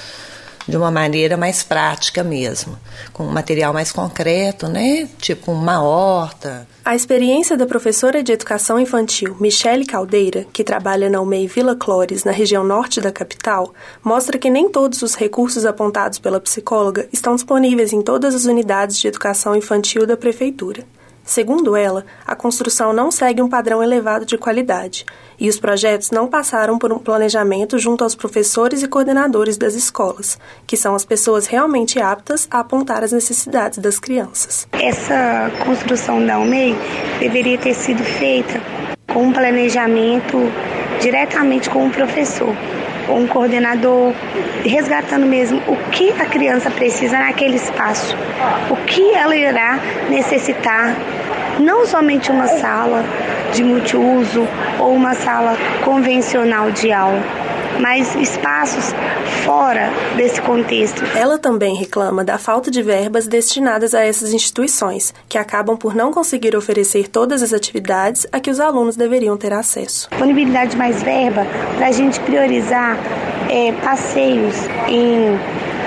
de 0.68 0.76
uma 0.76 0.90
maneira 0.90 1.36
mais 1.36 1.62
prática 1.62 2.22
mesmo, 2.22 2.78
com 3.12 3.24
material 3.24 3.72
mais 3.72 3.90
concreto, 3.90 4.68
né? 4.68 5.08
Tipo 5.18 5.50
uma 5.50 5.82
horta. 5.82 6.68
A 6.84 6.94
experiência 6.94 7.56
da 7.56 7.66
professora 7.66 8.22
de 8.22 8.32
educação 8.32 8.78
infantil 8.78 9.34
Michele 9.40 9.86
Caldeira, 9.86 10.46
que 10.52 10.62
trabalha 10.62 11.08
na 11.08 11.20
UMEI 11.22 11.46
Vila 11.46 11.74
Clores, 11.74 12.24
na 12.24 12.32
região 12.32 12.62
norte 12.62 13.00
da 13.00 13.10
capital, 13.10 13.72
mostra 14.04 14.38
que 14.38 14.50
nem 14.50 14.68
todos 14.68 15.00
os 15.00 15.14
recursos 15.14 15.64
apontados 15.64 16.18
pela 16.18 16.40
psicóloga 16.40 17.08
estão 17.10 17.34
disponíveis 17.34 17.92
em 17.94 18.02
todas 18.02 18.34
as 18.34 18.44
unidades 18.44 18.98
de 18.98 19.08
educação 19.08 19.56
infantil 19.56 20.06
da 20.06 20.16
prefeitura. 20.16 20.84
Segundo 21.28 21.76
ela, 21.76 22.06
a 22.26 22.34
construção 22.34 22.90
não 22.90 23.10
segue 23.10 23.42
um 23.42 23.50
padrão 23.50 23.82
elevado 23.82 24.24
de 24.24 24.38
qualidade 24.38 25.04
e 25.38 25.46
os 25.46 25.60
projetos 25.60 26.10
não 26.10 26.26
passaram 26.26 26.78
por 26.78 26.90
um 26.90 26.98
planejamento 26.98 27.78
junto 27.78 28.02
aos 28.02 28.14
professores 28.14 28.82
e 28.82 28.88
coordenadores 28.88 29.58
das 29.58 29.74
escolas, 29.74 30.38
que 30.66 30.74
são 30.74 30.94
as 30.94 31.04
pessoas 31.04 31.46
realmente 31.46 32.00
aptas 32.00 32.48
a 32.50 32.60
apontar 32.60 33.04
as 33.04 33.12
necessidades 33.12 33.76
das 33.76 33.98
crianças. 33.98 34.66
Essa 34.72 35.50
construção 35.66 36.24
da 36.24 36.38
UMEI 36.38 36.74
deveria 37.20 37.58
ter 37.58 37.74
sido 37.74 38.02
feita 38.02 38.58
com 39.12 39.24
um 39.24 39.32
planejamento 39.32 40.38
diretamente 40.98 41.68
com 41.68 41.88
o 41.88 41.90
professor 41.90 42.56
um 43.08 43.26
coordenador 43.26 44.12
resgatando 44.64 45.26
mesmo 45.26 45.60
o 45.66 45.76
que 45.90 46.10
a 46.12 46.26
criança 46.26 46.70
precisa 46.70 47.18
naquele 47.18 47.56
espaço, 47.56 48.16
o 48.70 48.76
que 48.76 49.14
ela 49.14 49.34
irá 49.34 49.78
necessitar, 50.08 50.96
não 51.58 51.86
somente 51.86 52.30
uma 52.30 52.46
sala 52.46 53.04
de 53.52 53.64
multiuso 53.64 54.46
ou 54.78 54.92
uma 54.92 55.14
sala 55.14 55.56
convencional 55.84 56.70
de 56.70 56.92
aula, 56.92 57.22
mais 57.80 58.14
espaços 58.16 58.94
fora 59.44 59.90
desse 60.16 60.40
contexto. 60.42 61.02
Ela 61.16 61.38
também 61.38 61.74
reclama 61.76 62.24
da 62.24 62.38
falta 62.38 62.70
de 62.70 62.82
verbas 62.82 63.26
destinadas 63.26 63.94
a 63.94 64.02
essas 64.02 64.32
instituições, 64.32 65.14
que 65.28 65.38
acabam 65.38 65.76
por 65.76 65.94
não 65.94 66.12
conseguir 66.12 66.56
oferecer 66.56 67.08
todas 67.08 67.42
as 67.42 67.52
atividades 67.52 68.26
a 68.32 68.40
que 68.40 68.50
os 68.50 68.60
alunos 68.60 68.96
deveriam 68.96 69.36
ter 69.36 69.52
acesso. 69.52 70.08
Disponibilidade 70.10 70.72
de 70.72 70.76
mais 70.76 71.02
verba 71.02 71.46
para 71.76 71.88
a 71.88 71.92
gente 71.92 72.20
priorizar 72.20 72.96
é, 73.50 73.72
passeios 73.72 74.54
em 74.88 75.38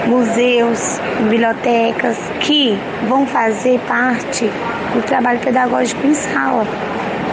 museus, 0.07 0.99
bibliotecas, 1.19 2.17
que 2.39 2.77
vão 3.07 3.25
fazer 3.25 3.79
parte 3.81 4.49
do 4.93 5.01
trabalho 5.03 5.39
pedagógico 5.39 6.05
em 6.05 6.13
sala, 6.13 6.65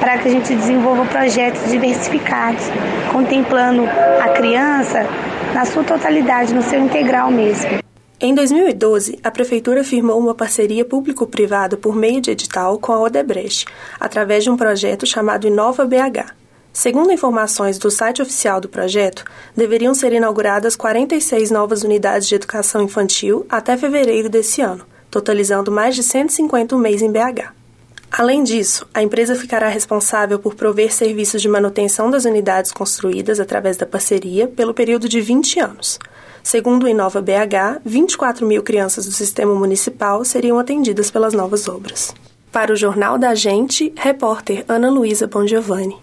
para 0.01 0.19
que 0.19 0.29
a 0.29 0.31
gente 0.31 0.55
desenvolva 0.55 1.05
projetos 1.07 1.71
diversificados, 1.71 2.65
contemplando 3.13 3.85
a 3.85 4.29
criança 4.31 5.07
na 5.55 5.65
sua 5.65 5.85
totalidade, 5.85 6.55
no 6.55 6.63
seu 6.63 6.81
integral 6.81 7.31
mesmo. 7.31 7.79
Em 8.21 8.35
2012, 8.35 9.21
a 9.23 9.31
Prefeitura 9.31 9.85
firmou 9.85 10.19
uma 10.19 10.35
parceria 10.35 10.85
público-privada 10.85 11.77
por 11.77 11.95
meio 11.95 12.21
de 12.21 12.33
edital 12.33 12.77
com 12.79 12.93
a 12.93 13.01
Odebrecht, 13.01 13.65
através 14.01 14.43
de 14.43 14.51
um 14.51 14.57
projeto 14.57 15.07
chamado 15.07 15.47
Inova 15.47 15.85
BH. 15.85 16.35
Segundo 16.73 17.13
informações 17.13 17.79
do 17.79 17.91
site 17.91 18.21
oficial 18.21 18.61
do 18.61 18.69
projeto, 18.69 19.25
deveriam 19.57 19.95
ser 19.95 20.13
inauguradas 20.13 20.77
46 20.77 21.51
novas 21.51 21.83
unidades 21.83 22.29
de 22.29 22.35
educação 22.35 22.83
infantil 22.83 23.47
até 23.49 23.77
fevereiro 23.77 24.29
desse 24.29 24.61
ano, 24.63 24.85
totalizando 25.11 25.71
mais 25.71 25.95
de 25.95 26.03
150 26.03 26.75
um 26.75 26.79
mês 26.79 27.03
em 27.03 27.11
BH. 27.11 27.53
Além 28.11 28.43
disso, 28.43 28.87
a 28.93 29.03
empresa 29.03 29.35
ficará 29.35 29.69
responsável 29.69 30.39
por 30.39 30.55
prover 30.55 30.93
serviços 30.93 31.43
de 31.43 31.49
manutenção 31.49 32.11
das 32.11 32.25
unidades 32.25 32.73
construídas 32.73 33.39
através 33.39 33.77
da 33.77 33.87
parceria 33.87 34.49
pelo 34.49 34.75
período 34.75 35.09
de 35.09 35.21
20 35.21 35.61
anos. 35.61 35.99
Segundo 36.43 36.85
o 36.85 36.89
Inova 36.89 37.21
BH, 37.21 37.83
24 37.85 38.47
mil 38.47 38.63
crianças 38.63 39.05
do 39.05 39.13
sistema 39.13 39.55
municipal 39.55 40.25
seriam 40.25 40.59
atendidas 40.59 41.11
pelas 41.11 41.35
novas 41.35 41.69
obras. 41.69 42.15
Para 42.51 42.73
o 42.73 42.77
Jornal 42.77 43.19
da 43.19 43.35
Gente, 43.35 43.93
repórter 43.95 44.65
Ana 44.67 44.91
Luísa 44.91 45.27
Bongiovanni. 45.27 45.97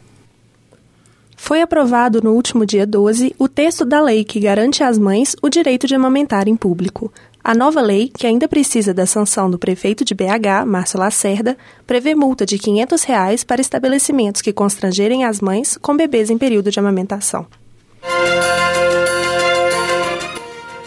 Foi 1.36 1.62
aprovado 1.62 2.22
no 2.22 2.34
último 2.34 2.66
dia 2.66 2.86
12 2.86 3.36
o 3.38 3.48
texto 3.48 3.84
da 3.84 4.02
lei 4.02 4.24
que 4.24 4.40
garante 4.40 4.84
às 4.84 4.98
mães 4.98 5.36
o 5.42 5.50
direito 5.50 5.86
de 5.88 5.96
amamentar 5.96 6.48
em 6.48 6.56
público. 6.56 7.12
A 7.48 7.54
nova 7.54 7.80
lei, 7.80 8.12
que 8.12 8.26
ainda 8.26 8.48
precisa 8.48 8.92
da 8.92 9.06
sanção 9.06 9.52
do 9.52 9.60
prefeito 9.60 10.04
de 10.04 10.16
BH, 10.16 10.66
Márcio 10.66 11.00
Lacerda, 11.00 11.56
prevê 11.86 12.16
multa 12.16 12.44
de 12.44 12.58
500 12.58 13.04
reais 13.04 13.44
para 13.44 13.62
estabelecimentos 13.62 14.42
que 14.42 14.52
constrangerem 14.52 15.26
as 15.26 15.40
mães 15.40 15.78
com 15.78 15.96
bebês 15.96 16.32
em 16.32 16.40
período 16.40 16.72
de 16.72 16.80
amamentação. 16.80 17.46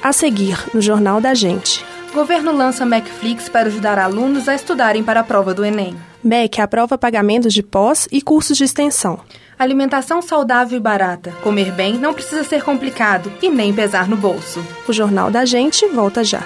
A 0.02 0.12
seguir, 0.12 0.58
no 0.74 0.80
Jornal 0.80 1.20
da 1.20 1.32
Gente. 1.32 1.84
Governo 2.12 2.50
lança 2.50 2.84
Macflix 2.84 3.48
para 3.48 3.68
ajudar 3.68 3.96
alunos 3.96 4.48
a 4.48 4.54
estudarem 4.56 5.04
para 5.04 5.20
a 5.20 5.24
prova 5.24 5.54
do 5.54 5.64
Enem. 5.64 5.94
MEC 6.24 6.60
aprova 6.60 6.98
pagamentos 6.98 7.54
de 7.54 7.62
pós 7.62 8.08
e 8.10 8.20
cursos 8.20 8.58
de 8.58 8.64
extensão. 8.64 9.20
Alimentação 9.58 10.22
saudável 10.22 10.78
e 10.78 10.80
barata. 10.80 11.32
Comer 11.42 11.72
bem 11.72 11.98
não 11.98 12.14
precisa 12.14 12.44
ser 12.44 12.62
complicado 12.62 13.32
e 13.42 13.50
nem 13.50 13.74
pesar 13.74 14.08
no 14.08 14.16
bolso. 14.16 14.64
O 14.86 14.92
Jornal 14.92 15.32
da 15.32 15.44
Gente 15.44 15.84
volta 15.88 16.22
já. 16.22 16.44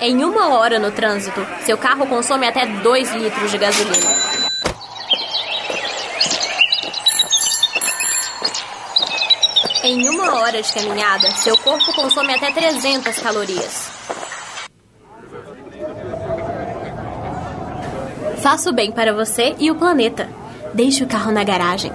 Em 0.00 0.24
uma 0.24 0.58
hora 0.58 0.78
no 0.78 0.90
trânsito, 0.90 1.46
seu 1.64 1.76
carro 1.76 2.06
consome 2.06 2.48
até 2.48 2.66
2 2.66 3.12
litros 3.12 3.50
de 3.50 3.58
gasolina. 3.58 4.41
Em 9.84 10.08
uma 10.08 10.36
hora 10.36 10.62
de 10.62 10.72
caminhada, 10.72 11.28
seu 11.32 11.58
corpo 11.58 11.92
consome 11.92 12.32
até 12.32 12.52
300 12.52 13.18
calorias. 13.18 13.90
Faça 18.40 18.70
o 18.70 18.72
bem 18.72 18.92
para 18.92 19.12
você 19.12 19.56
e 19.58 19.72
o 19.72 19.74
planeta. 19.74 20.28
Deixe 20.72 21.02
o 21.02 21.06
carro 21.08 21.32
na 21.32 21.42
garagem. 21.42 21.92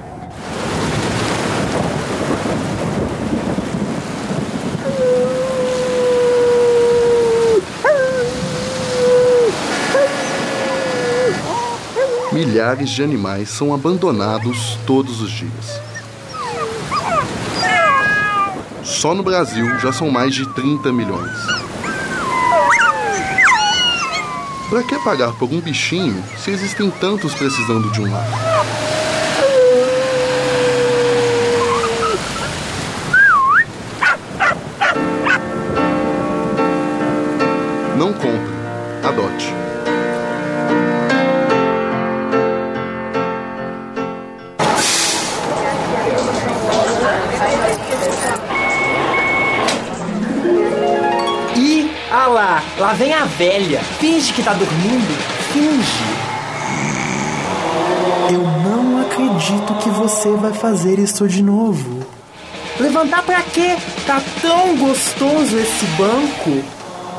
Milhares 12.34 12.90
de 12.90 13.02
animais 13.02 13.50
são 13.50 13.74
abandonados 13.74 14.78
todos 14.86 15.22
os 15.22 15.32
dias. 15.32 15.87
Só 18.88 19.14
no 19.14 19.22
Brasil 19.22 19.78
já 19.80 19.92
são 19.92 20.10
mais 20.10 20.34
de 20.34 20.48
30 20.48 20.94
milhões. 20.94 21.38
Para 24.70 24.82
que 24.82 24.98
pagar 25.00 25.34
por 25.34 25.52
um 25.52 25.60
bichinho 25.60 26.24
se 26.38 26.52
existem 26.52 26.90
tantos 26.90 27.36
precisando 27.36 27.92
de 27.92 28.02
um 28.02 28.12
lar? 28.12 28.77
Lá, 52.38 52.64
lá 52.78 52.94
vem 52.94 53.14
a 53.14 53.26
velha. 53.26 53.80
Finge 54.00 54.32
que 54.32 54.44
tá 54.44 54.54
dormindo. 54.54 55.18
Finge. 55.52 56.04
Eu 58.32 58.42
não 58.42 59.02
acredito 59.02 59.74
que 59.82 59.90
você 59.90 60.30
vai 60.34 60.54
fazer 60.54 61.00
isso 61.00 61.28
de 61.28 61.42
novo. 61.42 62.06
Levantar 62.80 63.24
pra 63.24 63.42
quê? 63.42 63.76
Tá 64.06 64.22
tão 64.40 64.78
gostoso 64.78 65.58
esse 65.58 65.86
banco. 65.98 66.64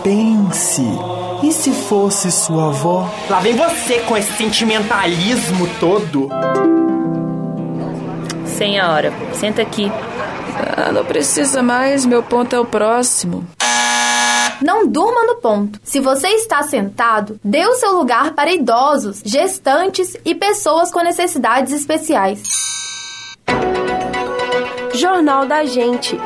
Pense. 0.05 0.87
E 1.43 1.53
se 1.53 1.73
fosse 1.73 2.31
sua 2.31 2.69
avó? 2.69 3.11
Lá 3.29 3.41
vem 3.41 3.57
você 3.57 3.99
com 4.01 4.17
esse 4.17 4.33
sentimentalismo 4.35 5.69
todo. 5.81 6.29
Senhora, 8.47 9.13
senta 9.33 9.63
aqui. 9.63 9.91
Ah, 10.77 10.93
não 10.93 11.05
precisa 11.05 11.61
mais, 11.61 12.07
meu 12.07 12.23
ponto 12.23 12.55
é 12.55 12.61
o 12.61 12.65
próximo. 12.65 13.45
Não 14.61 14.87
durma 14.87 15.25
no 15.25 15.37
ponto. 15.37 15.81
Se 15.85 16.01
você 16.01 16.29
está 16.29 16.63
sentado, 16.63 17.39
dê 17.45 17.67
o 17.67 17.75
seu 17.75 17.93
lugar 17.93 18.35
para 18.35 18.53
idosos, 18.53 19.23
gestantes 19.25 20.17
e 20.25 20.35
pessoas 20.35 20.91
com 20.91 21.01
necessidades 21.01 21.73
especiais. 21.73 22.43
Jornal 24.95 25.47
da 25.47 25.65
Gente. 25.65 26.19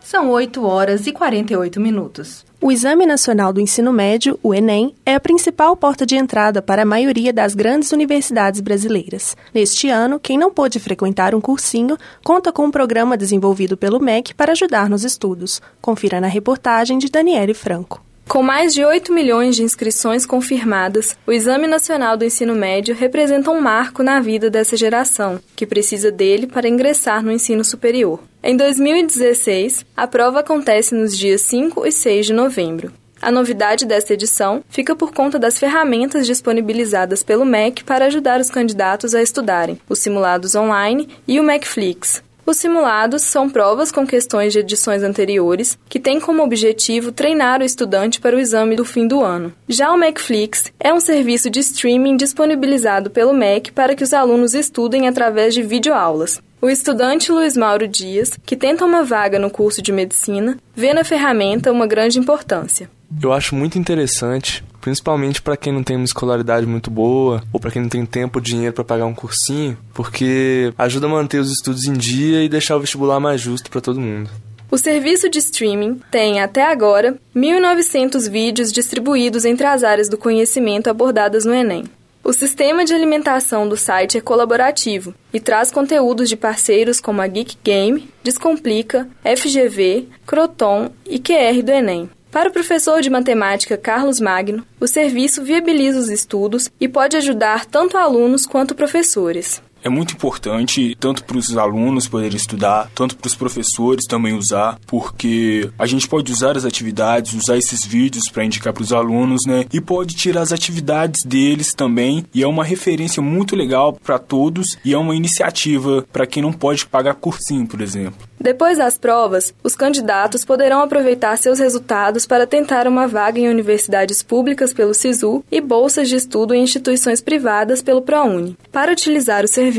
São 0.00 0.30
8 0.30 0.64
horas 0.64 1.06
e 1.06 1.12
48 1.12 1.80
minutos. 1.80 2.44
O 2.64 2.70
Exame 2.70 3.04
Nacional 3.04 3.52
do 3.52 3.60
Ensino 3.60 3.92
Médio, 3.92 4.38
o 4.40 4.54
Enem, 4.54 4.94
é 5.04 5.16
a 5.16 5.20
principal 5.20 5.76
porta 5.76 6.06
de 6.06 6.14
entrada 6.14 6.62
para 6.62 6.82
a 6.82 6.84
maioria 6.84 7.32
das 7.32 7.56
grandes 7.56 7.90
universidades 7.90 8.60
brasileiras. 8.60 9.36
Neste 9.52 9.88
ano, 9.88 10.20
quem 10.20 10.38
não 10.38 10.54
pôde 10.54 10.78
frequentar 10.78 11.34
um 11.34 11.40
cursinho 11.40 11.98
conta 12.22 12.52
com 12.52 12.64
um 12.66 12.70
programa 12.70 13.16
desenvolvido 13.16 13.76
pelo 13.76 13.98
MEC 13.98 14.32
para 14.32 14.52
ajudar 14.52 14.88
nos 14.88 15.02
estudos. 15.02 15.60
Confira 15.80 16.20
na 16.20 16.28
reportagem 16.28 16.98
de 16.98 17.08
Daniele 17.08 17.52
Franco. 17.52 18.00
Com 18.28 18.42
mais 18.42 18.72
de 18.72 18.84
8 18.84 19.12
milhões 19.12 19.56
de 19.56 19.62
inscrições 19.62 20.24
confirmadas, 20.24 21.16
o 21.26 21.32
Exame 21.32 21.66
Nacional 21.66 22.16
do 22.16 22.24
Ensino 22.24 22.54
Médio 22.54 22.94
representa 22.94 23.50
um 23.50 23.60
marco 23.60 24.02
na 24.02 24.20
vida 24.20 24.48
dessa 24.48 24.76
geração, 24.76 25.38
que 25.54 25.66
precisa 25.66 26.10
dele 26.10 26.46
para 26.46 26.68
ingressar 26.68 27.22
no 27.22 27.30
ensino 27.30 27.62
superior. 27.62 28.20
Em 28.42 28.56
2016, 28.56 29.84
a 29.96 30.06
prova 30.06 30.40
acontece 30.40 30.94
nos 30.94 31.16
dias 31.16 31.42
5 31.42 31.86
e 31.86 31.92
6 31.92 32.26
de 32.26 32.32
novembro. 32.32 32.92
A 33.20 33.30
novidade 33.30 33.86
desta 33.86 34.14
edição 34.14 34.64
fica 34.68 34.96
por 34.96 35.12
conta 35.12 35.38
das 35.38 35.58
ferramentas 35.58 36.26
disponibilizadas 36.26 37.22
pelo 37.22 37.44
MEC 37.44 37.84
para 37.84 38.06
ajudar 38.06 38.40
os 38.40 38.50
candidatos 38.50 39.14
a 39.14 39.22
estudarem, 39.22 39.78
os 39.88 40.00
simulados 40.00 40.56
online 40.56 41.08
e 41.28 41.38
o 41.38 41.44
MECFlix, 41.44 42.20
Os 42.44 42.56
simulados 42.56 43.22
são 43.22 43.48
provas 43.48 43.92
com 43.92 44.04
questões 44.04 44.52
de 44.52 44.58
edições 44.58 45.04
anteriores 45.04 45.78
que 45.88 46.00
têm 46.00 46.18
como 46.18 46.42
objetivo 46.42 47.12
treinar 47.12 47.60
o 47.60 47.64
estudante 47.64 48.20
para 48.20 48.34
o 48.34 48.40
exame 48.40 48.74
do 48.74 48.84
fim 48.84 49.06
do 49.06 49.22
ano. 49.22 49.52
Já 49.68 49.92
o 49.92 49.98
Macflix 49.98 50.72
é 50.80 50.92
um 50.92 50.98
serviço 50.98 51.48
de 51.48 51.60
streaming 51.60 52.16
disponibilizado 52.16 53.10
pelo 53.10 53.32
MEC 53.32 53.70
para 53.70 53.94
que 53.94 54.02
os 54.02 54.12
alunos 54.12 54.54
estudem 54.54 55.06
através 55.06 55.54
de 55.54 55.62
videoaulas. 55.62 56.42
O 56.60 56.68
estudante 56.68 57.30
Luiz 57.30 57.56
Mauro 57.56 57.86
Dias, 57.86 58.38
que 58.44 58.56
tenta 58.56 58.84
uma 58.84 59.04
vaga 59.04 59.38
no 59.38 59.50
curso 59.50 59.80
de 59.80 59.92
medicina, 59.92 60.58
vê 60.74 60.92
na 60.92 61.04
ferramenta 61.04 61.70
uma 61.70 61.86
grande 61.86 62.18
importância. 62.18 62.90
Eu 63.20 63.32
acho 63.32 63.54
muito 63.54 63.78
interessante 63.78 64.64
principalmente 64.82 65.40
para 65.40 65.56
quem 65.56 65.72
não 65.72 65.82
tem 65.82 65.96
uma 65.96 66.04
escolaridade 66.04 66.66
muito 66.66 66.90
boa 66.90 67.42
ou 67.52 67.58
para 67.58 67.70
quem 67.70 67.80
não 67.80 67.88
tem 67.88 68.04
tempo 68.04 68.38
ou 68.38 68.42
dinheiro 68.42 68.74
para 68.74 68.84
pagar 68.84 69.06
um 69.06 69.14
cursinho, 69.14 69.78
porque 69.94 70.74
ajuda 70.76 71.06
a 71.06 71.10
manter 71.10 71.38
os 71.38 71.50
estudos 71.50 71.86
em 71.86 71.94
dia 71.94 72.42
e 72.42 72.48
deixar 72.48 72.76
o 72.76 72.80
vestibular 72.80 73.20
mais 73.20 73.40
justo 73.40 73.70
para 73.70 73.80
todo 73.80 74.00
mundo. 74.00 74.28
O 74.70 74.76
serviço 74.76 75.28
de 75.28 75.38
streaming 75.38 76.00
tem, 76.10 76.40
até 76.40 76.64
agora, 76.64 77.16
1.900 77.36 78.28
vídeos 78.30 78.72
distribuídos 78.72 79.44
entre 79.44 79.66
as 79.66 79.84
áreas 79.84 80.08
do 80.08 80.18
conhecimento 80.18 80.90
abordadas 80.90 81.44
no 81.44 81.54
Enem. 81.54 81.84
O 82.24 82.32
sistema 82.32 82.84
de 82.84 82.94
alimentação 82.94 83.68
do 83.68 83.76
site 83.76 84.16
é 84.16 84.20
colaborativo 84.20 85.12
e 85.32 85.38
traz 85.38 85.70
conteúdos 85.70 86.28
de 86.28 86.36
parceiros 86.36 87.00
como 87.00 87.20
a 87.20 87.26
Geek 87.26 87.58
Game, 87.62 88.08
Descomplica, 88.22 89.08
FGV, 89.24 90.08
Croton 90.24 90.90
e 91.04 91.18
QR 91.18 91.62
do 91.62 91.72
Enem. 91.72 92.08
Para 92.32 92.48
o 92.48 92.52
professor 92.52 93.02
de 93.02 93.10
matemática 93.10 93.76
Carlos 93.76 94.18
Magno, 94.18 94.66
o 94.80 94.86
serviço 94.86 95.44
viabiliza 95.44 95.98
os 95.98 96.08
estudos 96.08 96.70
e 96.80 96.88
pode 96.88 97.14
ajudar 97.14 97.66
tanto 97.66 97.98
alunos 97.98 98.46
quanto 98.46 98.74
professores 98.74 99.62
é 99.82 99.88
muito 99.88 100.14
importante 100.14 100.96
tanto 100.98 101.24
para 101.24 101.36
os 101.36 101.56
alunos 101.56 102.08
poderem 102.08 102.36
estudar, 102.36 102.90
tanto 102.94 103.16
para 103.16 103.26
os 103.26 103.34
professores 103.34 104.06
também 104.06 104.34
usar, 104.34 104.78
porque 104.86 105.70
a 105.78 105.86
gente 105.86 106.08
pode 106.08 106.30
usar 106.32 106.56
as 106.56 106.64
atividades, 106.64 107.34
usar 107.34 107.56
esses 107.56 107.84
vídeos 107.84 108.28
para 108.30 108.44
indicar 108.44 108.72
para 108.72 108.82
os 108.82 108.92
alunos, 108.92 109.42
né? 109.46 109.64
E 109.72 109.80
pode 109.80 110.14
tirar 110.14 110.42
as 110.42 110.52
atividades 110.52 111.24
deles 111.24 111.74
também, 111.74 112.24
e 112.34 112.42
é 112.42 112.46
uma 112.46 112.64
referência 112.64 113.22
muito 113.22 113.56
legal 113.56 113.92
para 113.92 114.18
todos 114.18 114.78
e 114.84 114.92
é 114.92 114.98
uma 114.98 115.16
iniciativa 115.16 116.06
para 116.12 116.26
quem 116.26 116.42
não 116.42 116.52
pode 116.52 116.86
pagar 116.86 117.14
cursinho, 117.14 117.66
por 117.66 117.80
exemplo. 117.80 118.28
Depois 118.40 118.78
das 118.78 118.98
provas, 118.98 119.54
os 119.62 119.76
candidatos 119.76 120.44
poderão 120.44 120.80
aproveitar 120.80 121.36
seus 121.36 121.60
resultados 121.60 122.26
para 122.26 122.46
tentar 122.46 122.88
uma 122.88 123.06
vaga 123.06 123.38
em 123.38 123.48
universidades 123.48 124.20
públicas 124.20 124.72
pelo 124.72 124.94
SISU 124.94 125.44
e 125.50 125.60
bolsas 125.60 126.08
de 126.08 126.16
estudo 126.16 126.52
em 126.52 126.62
instituições 126.62 127.20
privadas 127.20 127.80
pelo 127.80 128.02
ProUni. 128.02 128.56
Para 128.72 128.90
utilizar 128.90 129.44
o 129.44 129.48
serviço, 129.48 129.71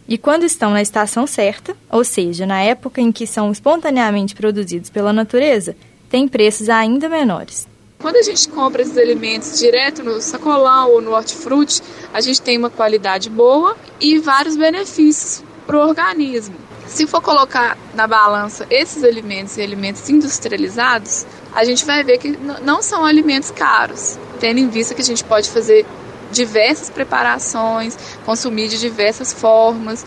E 0.09 0.17
quando 0.17 0.45
estão 0.45 0.71
na 0.71 0.81
estação 0.81 1.27
certa, 1.27 1.77
ou 1.91 2.03
seja, 2.03 2.47
na 2.47 2.63
época 2.63 3.01
em 3.01 3.13
que 3.13 3.27
são 3.27 3.53
espontaneamente 3.53 4.35
produzidos 4.35 4.89
pela 4.89 5.13
natureza, 5.13 5.77
têm 6.09 6.27
preços 6.27 6.71
ainda 6.71 7.09
menores. 7.09 7.69
Quando 7.99 8.17
a 8.17 8.23
gente 8.23 8.49
compra 8.49 8.81
esses 8.81 8.97
alimentos 8.97 9.59
direto 9.59 10.03
no 10.05 10.21
sacolão 10.21 10.93
ou 10.93 11.03
no 11.03 11.11
hortifruti, 11.11 11.83
a 12.15 12.21
gente 12.21 12.41
tem 12.41 12.57
uma 12.57 12.71
qualidade 12.71 13.29
boa 13.29 13.77
e 14.01 14.19
vários 14.19 14.57
benefícios 14.57 15.43
para 15.67 15.77
o 15.77 15.81
organismo. 15.81 16.55
Se 16.87 17.07
for 17.07 17.21
colocar 17.21 17.77
na 17.95 18.07
balança 18.07 18.67
esses 18.71 19.05
alimentos 19.05 19.59
e 19.59 19.63
alimentos 19.63 20.09
industrializados, 20.09 21.27
a 21.55 21.65
gente 21.65 21.85
vai 21.85 22.03
ver 22.03 22.17
que 22.19 22.31
não 22.63 22.81
são 22.81 23.05
alimentos 23.05 23.51
caros, 23.51 24.19
tendo 24.41 24.59
em 24.59 24.69
vista 24.69 24.95
que 24.95 25.03
a 25.03 25.05
gente 25.05 25.23
pode 25.23 25.51
fazer 25.51 25.85
diversas 26.31 26.91
preparações, 26.91 27.97
consumir 28.25 28.69
de 28.69 28.79
diversas 28.79 29.33
formas 29.33 30.05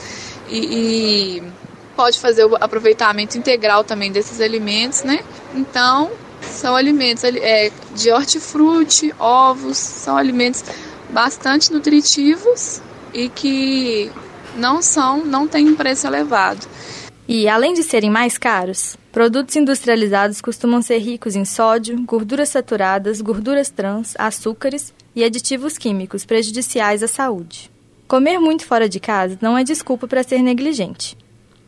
e, 0.50 1.38
e 1.40 1.44
pode 1.96 2.20
fazer 2.20 2.46
o 2.46 2.56
aproveitamento 2.56 3.38
integral 3.38 3.84
também 3.84 4.12
desses 4.12 4.42
alimentos, 4.42 5.04
né? 5.04 5.24
Então, 5.54 6.12
são 6.42 6.76
alimentos 6.76 7.24
é, 7.24 7.72
de 7.96 8.12
hortifruti, 8.12 9.14
ovos, 9.20 9.78
são 9.78 10.18
alimentos 10.18 10.64
bastante 11.10 11.72
nutritivos 11.72 12.82
e 13.14 13.30
que 13.30 14.12
não 14.56 14.82
são, 14.82 15.26
não 15.26 15.48
têm 15.48 15.70
um 15.70 15.76
preço 15.76 16.08
elevado. 16.08 16.66
E 17.28 17.48
além 17.48 17.74
de 17.74 17.84
serem 17.84 18.10
mais 18.10 18.38
caros, 18.38 18.98
produtos 19.12 19.56
industrializados 19.56 20.42
costumam 20.42 20.82
ser 20.82 20.98
ricos 20.98 21.36
em 21.36 21.46
sódio, 21.46 22.02
gorduras 22.04 22.50
saturadas, 22.50 23.22
gorduras 23.22 23.70
trans, 23.70 24.16
açúcares 24.18 24.94
e 25.16 25.24
aditivos 25.24 25.78
químicos 25.78 26.26
prejudiciais 26.26 27.04
à 27.04 27.08
saúde. 27.08 27.70
Comer 28.08 28.40
muito 28.40 28.66
fora 28.66 28.90
de 28.90 29.00
casa 29.00 29.38
não 29.42 29.58
é 29.58 29.64
desculpa 29.64 30.08
para 30.08 30.24
ser 30.24 30.42
negligente. 30.42 31.18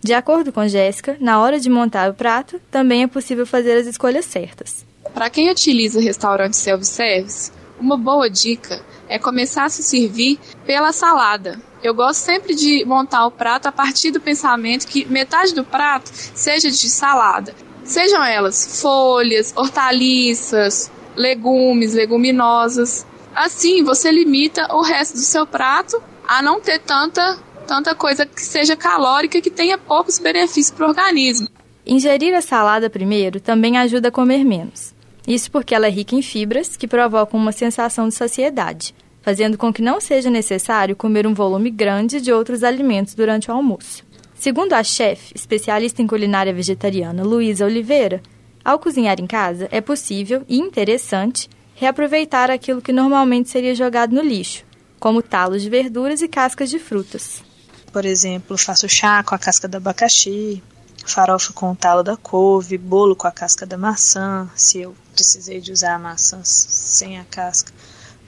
De 0.01 0.13
acordo 0.13 0.51
com 0.51 0.67
Jéssica, 0.67 1.15
na 1.19 1.39
hora 1.39 1.59
de 1.59 1.69
montar 1.69 2.09
o 2.09 2.13
prato, 2.13 2.59
também 2.69 3.03
é 3.03 3.07
possível 3.07 3.45
fazer 3.45 3.77
as 3.77 3.87
escolhas 3.87 4.25
certas. 4.25 4.85
Para 5.13 5.29
quem 5.29 5.49
utiliza 5.49 6.01
restaurante 6.01 6.57
self-service, 6.57 7.51
uma 7.79 7.97
boa 7.97 8.29
dica 8.29 8.83
é 9.07 9.17
começar 9.17 9.65
a 9.65 9.69
se 9.69 9.83
servir 9.83 10.39
pela 10.65 10.91
salada. 10.91 11.57
Eu 11.81 11.93
gosto 11.93 12.19
sempre 12.19 12.55
de 12.55 12.83
montar 12.85 13.25
o 13.25 13.31
prato 13.31 13.67
a 13.67 13.71
partir 13.71 14.11
do 14.11 14.19
pensamento 14.19 14.87
que 14.87 15.05
metade 15.05 15.53
do 15.53 15.63
prato 15.63 16.09
seja 16.13 16.69
de 16.69 16.89
salada. 16.89 17.53
Sejam 17.83 18.23
elas 18.23 18.81
folhas, 18.81 19.53
hortaliças, 19.55 20.89
legumes, 21.15 21.93
leguminosas. 21.93 23.05
Assim, 23.35 23.83
você 23.83 24.11
limita 24.11 24.73
o 24.73 24.81
resto 24.81 25.15
do 25.15 25.19
seu 25.21 25.45
prato 25.45 26.01
a 26.27 26.41
não 26.41 26.61
ter 26.61 26.79
tanta, 26.79 27.37
tanta 27.67 27.95
coisa 27.95 28.25
que 28.25 28.41
seja 28.41 28.75
calórica 28.75 29.41
que 29.41 29.49
tenha 29.49 29.77
poucos 29.77 30.19
benefícios 30.19 30.71
para 30.71 30.85
o 30.85 30.89
organismo. 30.89 31.47
Ingerir 31.85 32.33
a 32.35 32.41
salada 32.41 32.89
primeiro 32.89 33.39
também 33.39 33.77
ajuda 33.77 34.07
a 34.07 34.11
comer 34.11 34.43
menos. 34.45 34.93
Isso 35.27 35.51
porque 35.51 35.73
ela 35.73 35.87
é 35.87 35.89
rica 35.89 36.15
em 36.15 36.21
fibras 36.21 36.77
que 36.77 36.87
provocam 36.87 37.39
uma 37.39 37.51
sensação 37.51 38.07
de 38.07 38.13
saciedade, 38.13 38.93
fazendo 39.21 39.57
com 39.57 39.73
que 39.73 39.81
não 39.81 39.99
seja 39.99 40.29
necessário 40.29 40.95
comer 40.95 41.25
um 41.25 41.33
volume 41.33 41.69
grande 41.69 42.21
de 42.21 42.31
outros 42.31 42.63
alimentos 42.63 43.15
durante 43.15 43.49
o 43.49 43.53
almoço. 43.53 44.03
Segundo 44.35 44.73
a 44.73 44.83
chefe, 44.83 45.33
especialista 45.33 46.01
em 46.01 46.07
culinária 46.07 46.53
vegetariana 46.53 47.23
Luísa 47.23 47.65
Oliveira, 47.65 48.21
ao 48.63 48.77
cozinhar 48.77 49.19
em 49.19 49.27
casa 49.27 49.67
é 49.71 49.81
possível 49.81 50.43
e 50.47 50.57
interessante 50.57 51.49
reaproveitar 51.75 52.49
aquilo 52.51 52.81
que 52.81 52.93
normalmente 52.93 53.49
seria 53.49 53.75
jogado 53.75 54.13
no 54.13 54.21
lixo, 54.21 54.63
como 54.99 55.21
talos 55.21 55.61
de 55.61 55.69
verduras 55.69 56.21
e 56.21 56.27
cascas 56.27 56.69
de 56.69 56.79
frutas. 56.79 57.43
por 57.91 58.05
exemplo, 58.05 58.57
faço 58.57 58.89
chá 58.89 59.23
com 59.23 59.35
a 59.35 59.37
casca 59.37 59.67
do 59.67 59.77
abacaxi, 59.77 60.63
farofa 61.05 61.53
com 61.53 61.71
o 61.71 61.75
talo 61.75 62.01
da 62.01 62.17
couve, 62.17 62.77
bolo 62.77 63.15
com 63.15 63.27
a 63.27 63.31
casca 63.31 63.65
da 63.65 63.77
maçã, 63.77 64.49
se 64.55 64.81
eu 64.81 64.95
precisei 65.13 65.61
de 65.61 65.71
usar 65.71 65.95
a 65.95 65.99
maçã 65.99 66.39
sem 66.43 67.19
a 67.19 67.23
casca 67.25 67.71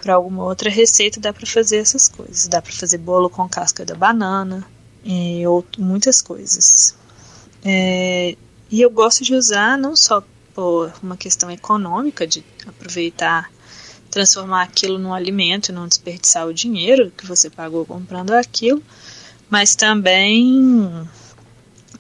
para 0.06 0.14
alguma 0.14 0.44
outra 0.44 0.70
receita, 0.70 1.20
dá 1.20 1.34
para 1.34 1.48
fazer 1.48 1.78
essas 1.78 2.08
coisas. 2.08 2.48
Dá 2.48 2.62
para 2.62 2.72
fazer 2.72 3.00
bolo 3.00 3.28
com 3.28 3.50
casca 3.50 3.84
da 3.84 3.96
banana 3.96 4.64
e 5.04 5.46
outro, 5.48 5.82
muitas 5.82 6.22
coisas. 6.22 6.96
É, 7.64 8.38
e 8.70 8.82
eu 8.82 8.92
gosto 8.92 9.24
de 9.24 9.34
usar 9.34 9.78
não 9.80 9.96
só 9.96 10.24
por 10.56 10.92
uma 11.04 11.18
questão 11.18 11.52
econômica, 11.52 12.26
de 12.26 12.44
aproveitar, 12.66 13.52
transformar 14.10 14.64
aquilo 14.64 14.98
num 14.98 15.14
alimento 15.14 15.70
e 15.70 15.74
não 15.74 15.88
desperdiçar 15.88 16.48
o 16.48 16.54
dinheiro 16.54 17.12
que 17.16 17.26
você 17.26 17.50
pagou 17.50 17.86
comprando 17.86 18.32
aquilo, 18.32 18.82
mas 19.50 19.76
também 19.76 21.08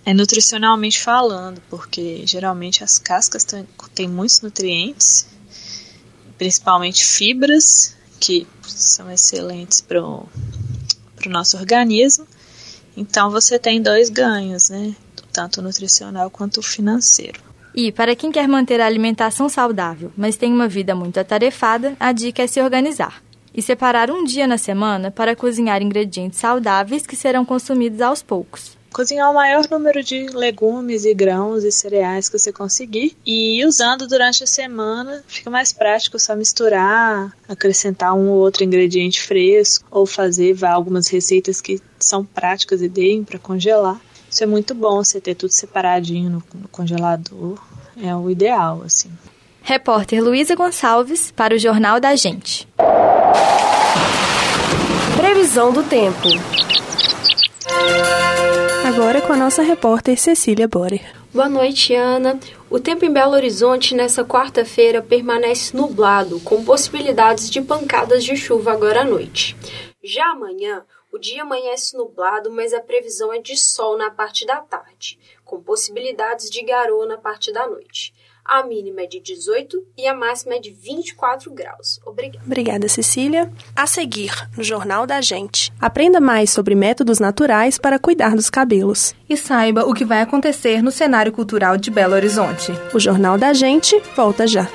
é 0.05 0.13
nutricionalmente 0.13 0.99
falando, 0.99 1.61
porque 1.69 2.25
geralmente 2.25 2.83
as 2.83 2.97
cascas 2.97 3.45
têm 3.93 4.07
muitos 4.07 4.39
nutrientes, 4.39 5.27
principalmente 6.37 7.05
fibras, 7.05 7.95
que 8.19 8.47
são 8.63 9.11
excelentes 9.11 9.81
para 9.81 10.01
o 10.01 10.29
nosso 11.27 11.57
organismo. 11.57 12.25
Então 12.95 13.29
você 13.29 13.59
tem 13.59 13.81
dois 13.81 14.09
ganhos, 14.09 14.69
né? 14.69 14.95
Tanto 15.33 15.61
nutricional 15.61 16.29
quanto 16.29 16.61
financeiro. 16.61 17.44
E 17.75 17.91
para 17.91 18.15
quem 18.15 18.31
quer 18.31 18.47
manter 18.47 18.79
a 18.79 18.85
alimentação 18.85 19.49
saudável, 19.49 20.09
mas 20.15 20.37
tem 20.37 20.53
uma 20.53 20.67
vida 20.67 20.95
muito 20.95 21.19
atarefada, 21.19 21.97
a 21.99 22.13
dica 22.13 22.41
é 22.41 22.47
se 22.47 22.61
organizar 22.61 23.21
e 23.53 23.61
separar 23.61 24.09
um 24.09 24.23
dia 24.23 24.47
na 24.47 24.57
semana 24.57 25.11
para 25.11 25.35
cozinhar 25.35 25.81
ingredientes 25.81 26.39
saudáveis 26.39 27.05
que 27.05 27.17
serão 27.17 27.43
consumidos 27.43 28.01
aos 28.01 28.23
poucos 28.23 28.77
cozinhar 28.95 29.29
o 29.29 29.33
maior 29.33 29.67
número 29.69 30.01
de 30.01 30.27
legumes 30.27 31.03
e 31.03 31.13
grãos 31.13 31.65
e 31.65 31.71
cereais 31.71 32.29
que 32.29 32.39
você 32.39 32.53
conseguir 32.53 33.13
e 33.25 33.65
usando 33.65 34.07
durante 34.07 34.45
a 34.45 34.47
semana 34.47 35.21
fica 35.27 35.49
mais 35.49 35.73
prático 35.73 36.17
só 36.17 36.33
misturar, 36.33 37.35
acrescentar 37.45 38.13
um 38.13 38.29
ou 38.29 38.37
outro 38.37 38.63
ingrediente 38.63 39.21
fresco 39.21 39.85
ou 39.91 40.05
fazer 40.05 40.63
algumas 40.63 41.09
receitas 41.09 41.59
que 41.59 41.81
são 41.99 42.23
práticas 42.23 42.81
e 42.81 42.87
deem 42.87 43.21
para 43.21 43.37
congelar. 43.37 43.99
Isso 44.35 44.43
é 44.43 44.47
muito 44.47 44.75
bom, 44.75 45.01
você 45.01 45.21
ter 45.21 45.33
tudo 45.33 45.51
separadinho 45.51 46.29
no, 46.29 46.43
no 46.55 46.67
congelador, 46.67 47.57
é 48.03 48.13
o 48.13 48.29
ideal 48.29 48.81
assim. 48.85 49.09
Repórter 49.61 50.21
Luísa 50.21 50.55
Gonçalves 50.55 51.31
para 51.31 51.55
o 51.55 51.57
Jornal 51.57 52.01
da 52.01 52.17
Gente. 52.17 52.67
Previsão 55.15 55.71
do 55.71 55.83
tempo 55.83 56.27
agora 58.95 59.19
com 59.19 59.33
a 59.33 59.35
nossa 59.35 59.61
repórter 59.61 60.17
Cecília 60.17 60.69
Borer. 60.69 61.01
Boa 61.33 61.49
noite, 61.49 61.93
Ana. 61.93 62.39
O 62.69 62.79
tempo 62.79 63.03
em 63.03 63.11
Belo 63.11 63.33
Horizonte 63.33 63.93
nessa 63.93 64.23
quarta-feira 64.23 65.01
permanece 65.01 65.75
nublado, 65.75 66.39
com 66.39 66.63
possibilidades 66.63 67.49
de 67.49 67.61
pancadas 67.61 68.23
de 68.23 68.37
chuva 68.37 68.71
agora 68.71 69.01
à 69.01 69.03
noite. 69.03 69.53
Já 70.05 70.27
amanhã, 70.27 70.85
o 71.11 71.17
dia 71.17 71.41
amanhece 71.41 71.97
nublado, 71.97 72.51
mas 72.51 72.73
a 72.73 72.79
previsão 72.79 73.33
é 73.33 73.39
de 73.39 73.57
sol 73.57 73.97
na 73.97 74.11
parte 74.11 74.45
da 74.45 74.57
tarde, 74.57 75.17
com 75.43 75.59
possibilidades 75.59 76.47
de 76.47 76.61
garoa 76.61 77.07
na 77.07 77.17
parte 77.17 77.51
da 77.51 77.67
noite. 77.67 78.13
A 78.45 78.61
mínima 78.61 79.01
é 79.01 79.07
de 79.07 79.19
18 79.19 79.83
e 79.97 80.05
a 80.05 80.13
máxima 80.13 80.53
é 80.53 80.59
de 80.59 80.69
24 80.69 81.51
graus. 81.51 81.99
Obrigada. 82.05 82.45
Obrigada, 82.45 82.87
Cecília. 82.87 83.51
A 83.75 83.87
seguir, 83.87 84.31
no 84.55 84.63
Jornal 84.63 85.07
da 85.07 85.19
Gente. 85.19 85.73
Aprenda 85.81 86.21
mais 86.21 86.51
sobre 86.51 86.75
métodos 86.75 87.17
naturais 87.17 87.79
para 87.79 87.97
cuidar 87.97 88.35
dos 88.35 88.51
cabelos. 88.51 89.15
E 89.27 89.35
saiba 89.35 89.85
o 89.85 89.93
que 89.95 90.05
vai 90.05 90.21
acontecer 90.21 90.83
no 90.83 90.91
cenário 90.91 91.31
cultural 91.31 91.77
de 91.77 91.89
Belo 91.89 92.13
Horizonte. 92.13 92.71
O 92.93 92.99
Jornal 92.99 93.35
da 93.35 93.51
Gente 93.51 93.99
volta 94.15 94.45
já. 94.45 94.69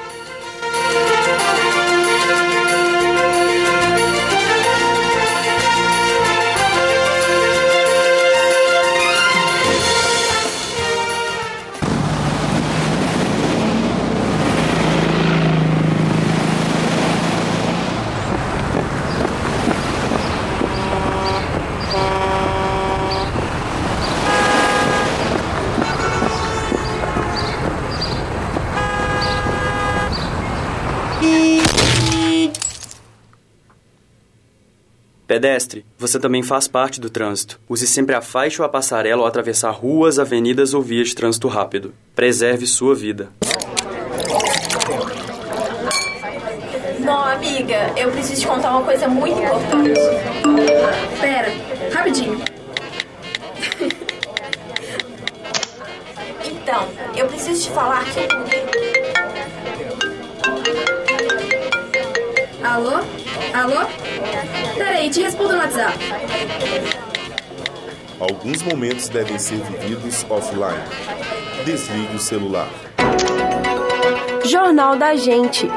Pedestre, 35.30 35.86
você 35.96 36.18
também 36.18 36.42
faz 36.42 36.66
parte 36.66 37.00
do 37.00 37.08
trânsito. 37.08 37.60
Use 37.68 37.86
sempre 37.86 38.16
a 38.16 38.20
faixa 38.20 38.64
ou 38.64 38.66
a 38.66 38.68
passarela 38.68 39.22
ao 39.22 39.28
atravessar 39.28 39.70
ruas, 39.70 40.18
avenidas 40.18 40.74
ou 40.74 40.82
vias 40.82 41.10
de 41.10 41.14
trânsito 41.14 41.46
rápido. 41.46 41.94
Preserve 42.16 42.66
sua 42.66 42.96
vida. 42.96 43.28
Não, 46.98 47.24
amiga, 47.26 47.92
eu 47.96 48.10
preciso 48.10 48.40
te 48.40 48.46
contar 48.48 48.72
uma 48.72 48.82
coisa 48.82 49.06
muito 49.06 49.38
importante. 49.38 50.00
Pera, 51.20 51.52
rapidinho. 51.94 52.42
então, 56.44 56.88
eu 57.16 57.28
preciso 57.28 57.62
te 57.62 57.70
falar 57.70 58.04
que. 58.06 58.26
Alô? 62.64 62.96
Alô? 63.54 63.86
Peraí, 64.80 65.10
te 65.10 65.20
respondo 65.20 65.52
no 65.52 65.58
WhatsApp. 65.58 65.98
Alguns 68.18 68.62
momentos 68.62 69.10
devem 69.10 69.38
ser 69.38 69.58
vividos 69.58 70.24
offline. 70.30 70.82
Desligue 71.66 72.16
o 72.16 72.18
celular. 72.18 72.66
Jornal 74.42 74.96
da 74.96 75.14
Gente. 75.16 75.68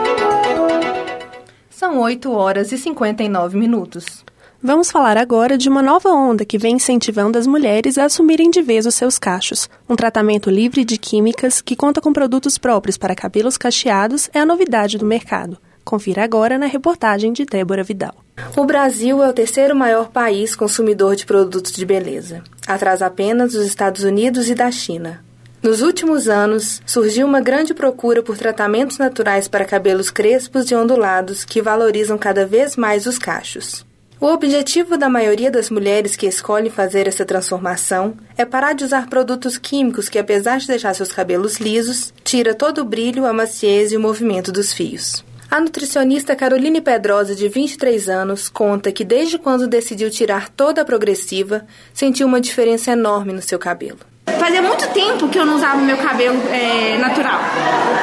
São 1.69 1.99
8 1.99 2.31
horas 2.31 2.71
e 2.71 2.77
59 2.77 3.57
minutos. 3.57 4.23
Vamos 4.61 4.89
falar 4.89 5.17
agora 5.17 5.57
de 5.57 5.67
uma 5.67 5.81
nova 5.81 6.07
onda 6.07 6.45
que 6.45 6.57
vem 6.57 6.75
incentivando 6.75 7.37
as 7.37 7.45
mulheres 7.45 7.97
a 7.97 8.05
assumirem 8.05 8.49
de 8.49 8.61
vez 8.61 8.85
os 8.85 8.95
seus 8.95 9.19
cachos. 9.19 9.69
Um 9.89 9.97
tratamento 9.97 10.49
livre 10.49 10.85
de 10.85 10.97
químicas 10.97 11.61
que 11.61 11.75
conta 11.75 11.99
com 11.99 12.13
produtos 12.13 12.57
próprios 12.57 12.97
para 12.97 13.13
cabelos 13.13 13.57
cacheados 13.57 14.29
é 14.33 14.39
a 14.39 14.45
novidade 14.45 14.97
do 14.97 15.05
mercado. 15.05 15.57
Confira 15.83 16.23
agora 16.23 16.57
na 16.57 16.65
reportagem 16.65 17.33
de 17.33 17.45
Débora 17.45 17.83
Vidal. 17.83 18.15
O 18.55 18.65
Brasil 18.65 19.23
é 19.23 19.29
o 19.29 19.33
terceiro 19.33 19.75
maior 19.75 20.09
país 20.09 20.55
consumidor 20.55 21.15
de 21.15 21.25
produtos 21.25 21.73
de 21.73 21.85
beleza, 21.85 22.41
atrás 22.65 23.01
apenas 23.01 23.53
dos 23.53 23.65
Estados 23.65 24.03
Unidos 24.03 24.49
e 24.49 24.55
da 24.55 24.71
China. 24.71 25.23
Nos 25.61 25.81
últimos 25.81 26.27
anos, 26.27 26.81
surgiu 26.85 27.25
uma 27.25 27.39
grande 27.39 27.73
procura 27.73 28.21
por 28.21 28.37
tratamentos 28.37 28.97
naturais 28.97 29.47
para 29.47 29.65
cabelos 29.65 30.09
crespos 30.09 30.69
e 30.69 30.75
ondulados 30.75 31.45
que 31.45 31.61
valorizam 31.61 32.17
cada 32.17 32.45
vez 32.45 32.75
mais 32.75 33.05
os 33.05 33.17
cachos. 33.17 33.85
O 34.19 34.27
objetivo 34.27 34.97
da 34.97 35.09
maioria 35.09 35.51
das 35.51 35.69
mulheres 35.69 36.15
que 36.15 36.25
escolhem 36.25 36.69
fazer 36.69 37.07
essa 37.07 37.25
transformação 37.25 38.15
é 38.37 38.45
parar 38.45 38.73
de 38.73 38.85
usar 38.85 39.09
produtos 39.09 39.57
químicos 39.57 40.07
que, 40.07 40.19
apesar 40.19 40.59
de 40.59 40.67
deixar 40.67 40.93
seus 40.93 41.11
cabelos 41.11 41.57
lisos, 41.57 42.13
tira 42.23 42.53
todo 42.53 42.79
o 42.79 42.85
brilho, 42.85 43.25
a 43.25 43.33
maciez 43.33 43.91
e 43.91 43.97
o 43.97 43.99
movimento 43.99 44.51
dos 44.51 44.71
fios. 44.73 45.23
A 45.53 45.59
nutricionista 45.59 46.35
Caroline 46.35 46.81
Pedrosa, 46.81 47.35
de 47.35 47.47
23 47.47 48.09
anos, 48.09 48.49
conta 48.49 48.91
que 48.91 49.05
desde 49.05 49.37
quando 49.37 49.67
decidiu 49.67 50.09
tirar 50.09 50.49
toda 50.49 50.81
a 50.81 50.85
progressiva, 50.85 51.63
sentiu 51.93 52.25
uma 52.25 52.41
diferença 52.41 52.89
enorme 52.89 53.31
no 53.33 53.39
seu 53.39 53.59
cabelo. 53.59 53.99
Fazia 54.39 54.63
muito 54.63 54.87
tempo 54.87 55.29
que 55.29 55.37
eu 55.37 55.45
não 55.45 55.57
usava 55.57 55.77
meu 55.77 55.97
cabelo 55.97 56.41
é, 56.51 56.97
natural. 56.97 57.39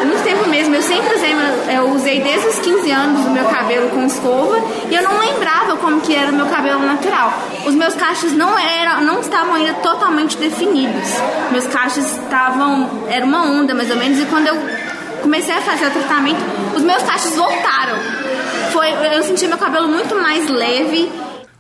Muito 0.07 0.23
tempo 0.23 0.49
mesmo. 0.49 0.77
Eu 0.77 0.83
sempre 0.83 1.13
usei, 1.17 1.33
eu 1.77 1.91
usei 1.91 2.21
desde 2.21 2.47
os 2.47 2.59
15 2.61 2.89
anos 2.93 3.27
o 3.27 3.31
meu 3.31 3.45
cabelo 3.47 3.91
com 3.91 4.07
escova 4.07 4.57
e 4.89 4.95
eu 4.95 5.03
não 5.03 5.19
lembrava 5.19 5.77
como 5.79 6.01
que 6.03 6.15
era 6.15 6.31
o 6.31 6.35
meu 6.37 6.47
cabelo 6.47 6.87
natural. 6.87 7.33
Os 7.67 7.75
meus 7.75 7.95
cachos 7.95 8.31
não 8.33 8.57
eram, 8.57 9.01
não 9.01 9.21
estavam 9.23 9.55
ainda 9.55 9.75
totalmente 9.75 10.37
definidos. 10.37 11.09
Meus 11.51 11.67
cachos 11.67 12.05
estavam, 12.13 13.09
era 13.09 13.25
uma 13.27 13.43
onda 13.43 13.75
mais 13.75 13.91
ou 13.91 13.97
menos 13.97 14.21
e 14.21 14.27
quando 14.27 14.47
eu 14.47 14.90
comecei 15.21 15.55
a 15.55 15.63
fazer 15.63 15.87
o 15.87 15.91
tratamento, 15.91 16.41
os 16.77 16.83
meus 16.83 17.03
cachos 17.03 17.35
voltaram. 17.35 17.97
Foi, 18.73 18.89
eu 19.17 19.23
senti 19.23 19.47
meu 19.47 19.59
cabelo 19.59 19.89
muito 19.89 20.15
mais 20.17 20.49
leve. 20.49 21.11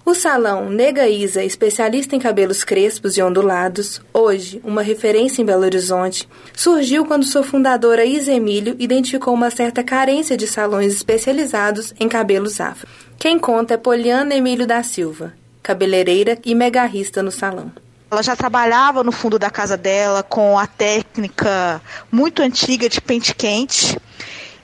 O 0.04 0.14
salão 0.14 0.68
Nega 0.70 1.08
Isa, 1.08 1.44
especialista 1.44 2.16
em 2.16 2.18
cabelos 2.18 2.64
crespos 2.64 3.16
e 3.16 3.22
ondulados, 3.22 4.00
hoje 4.12 4.60
uma 4.64 4.82
referência 4.82 5.42
em 5.42 5.44
Belo 5.44 5.64
Horizonte, 5.64 6.28
surgiu 6.56 7.04
quando 7.04 7.26
sua 7.26 7.42
fundadora 7.42 8.04
Isa 8.04 8.32
Emílio 8.32 8.74
identificou 8.78 9.34
uma 9.34 9.50
certa 9.50 9.84
carência 9.84 10.36
de 10.36 10.46
salões 10.46 10.94
especializados 10.94 11.94
em 12.00 12.08
cabelos 12.08 12.60
afro. 12.60 12.88
Quem 13.18 13.38
conta 13.38 13.74
é 13.74 13.76
Poliana 13.76 14.34
Emílio 14.34 14.66
da 14.66 14.82
Silva, 14.82 15.34
cabeleireira 15.62 16.38
e 16.44 16.54
megarrista 16.54 17.22
no 17.22 17.30
salão. 17.30 17.70
Ela 18.10 18.22
já 18.24 18.34
trabalhava 18.34 19.04
no 19.04 19.12
fundo 19.12 19.38
da 19.38 19.48
casa 19.48 19.76
dela 19.76 20.22
com 20.22 20.58
a 20.58 20.66
técnica 20.66 21.80
muito 22.10 22.42
antiga 22.42 22.88
de 22.88 23.00
pente 23.00 23.32
quente. 23.34 23.96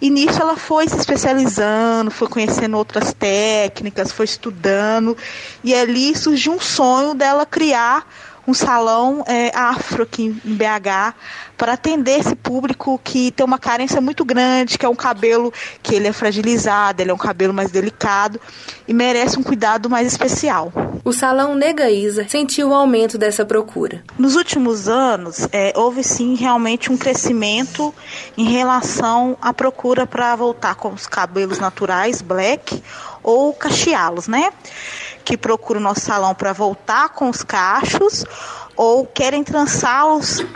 E 0.01 0.11
nisso 0.11 0.43
ela 0.43 0.57
foi 0.57 0.89
se 0.89 0.97
especializando, 0.97 2.11
foi 2.11 2.29
conhecendo 2.29 2.77
outras 2.77 3.15
técnicas, 3.15 4.11
foi 4.11 4.25
estudando. 4.25 5.17
E 5.63 5.73
ali 5.75 6.17
surgiu 6.17 6.55
um 6.55 6.61
sonho 6.61 7.15
dela 7.15 7.47
criar 7.47 8.07
um 8.47 8.55
salão 8.55 9.25
é, 9.27 9.51
afro 9.55 10.03
aqui 10.03 10.25
em 10.45 10.55
BH 10.55 11.15
para 11.57 11.73
atender 11.73 12.21
esse 12.21 12.37
público 12.37 13.01
que 13.03 13.31
tem 13.31 13.45
uma 13.45 13.59
carência 13.59 14.01
muito 14.01 14.25
grande, 14.25 14.79
que 14.79 14.85
é 14.85 14.89
um 14.89 14.95
cabelo 14.95 15.53
que 15.83 15.95
ele 15.95 16.07
é 16.07 16.13
fragilizado, 16.13 17.03
ele 17.03 17.11
é 17.11 17.15
um 17.15 17.19
cabelo 17.19 17.53
mais 17.53 17.71
delicado 17.71 18.41
e 18.87 18.95
merece 18.95 19.39
um 19.39 19.43
cuidado 19.43 19.89
mais 19.89 20.07
especial. 20.07 20.73
O 21.05 21.13
Salão 21.13 21.55
Negaísa 21.55 22.27
sentiu 22.29 22.71
o 22.71 22.75
aumento 22.75 23.17
dessa 23.17 23.45
procura. 23.45 24.03
Nos 24.19 24.35
últimos 24.37 24.89
anos, 24.89 25.49
é, 25.53 25.73
houve 25.77 26.03
sim 26.03 26.35
realmente 26.35 26.93
um 26.93 26.97
crescimento 26.97 27.95
em 28.37 28.45
relação 28.45 29.37
à 29.41 29.53
procura 29.53 30.07
para 30.07 30.35
voltar 30.37 30.75
com 30.75 30.93
os 30.93 31.07
cabelos 31.07 31.59
naturais, 31.59 32.21
black, 32.23 32.83
ou 33.27 33.53
cacheá-los, 33.53 34.29
né? 34.29 34.53
Que 35.25 35.37
procuram 35.37 35.81
o 35.81 35.83
nosso 35.83 36.01
salão 36.01 36.33
para 36.35 36.53
voltar 36.53 37.09
com 37.09 37.29
os 37.29 37.43
cachos 37.43 38.25
ou 38.77 39.05
querem 39.05 39.43
trançar, 39.43 40.07
os, 40.07 40.47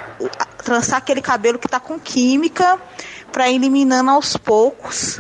trançar 0.65 0.99
aquele 0.99 1.21
cabelo 1.21 1.59
que 1.59 1.67
está 1.67 1.81
com 1.81 1.99
química 1.99 2.79
para 3.33 3.51
ir 3.51 3.57
eliminando 3.57 4.11
aos 4.11 4.37
poucos 4.37 5.19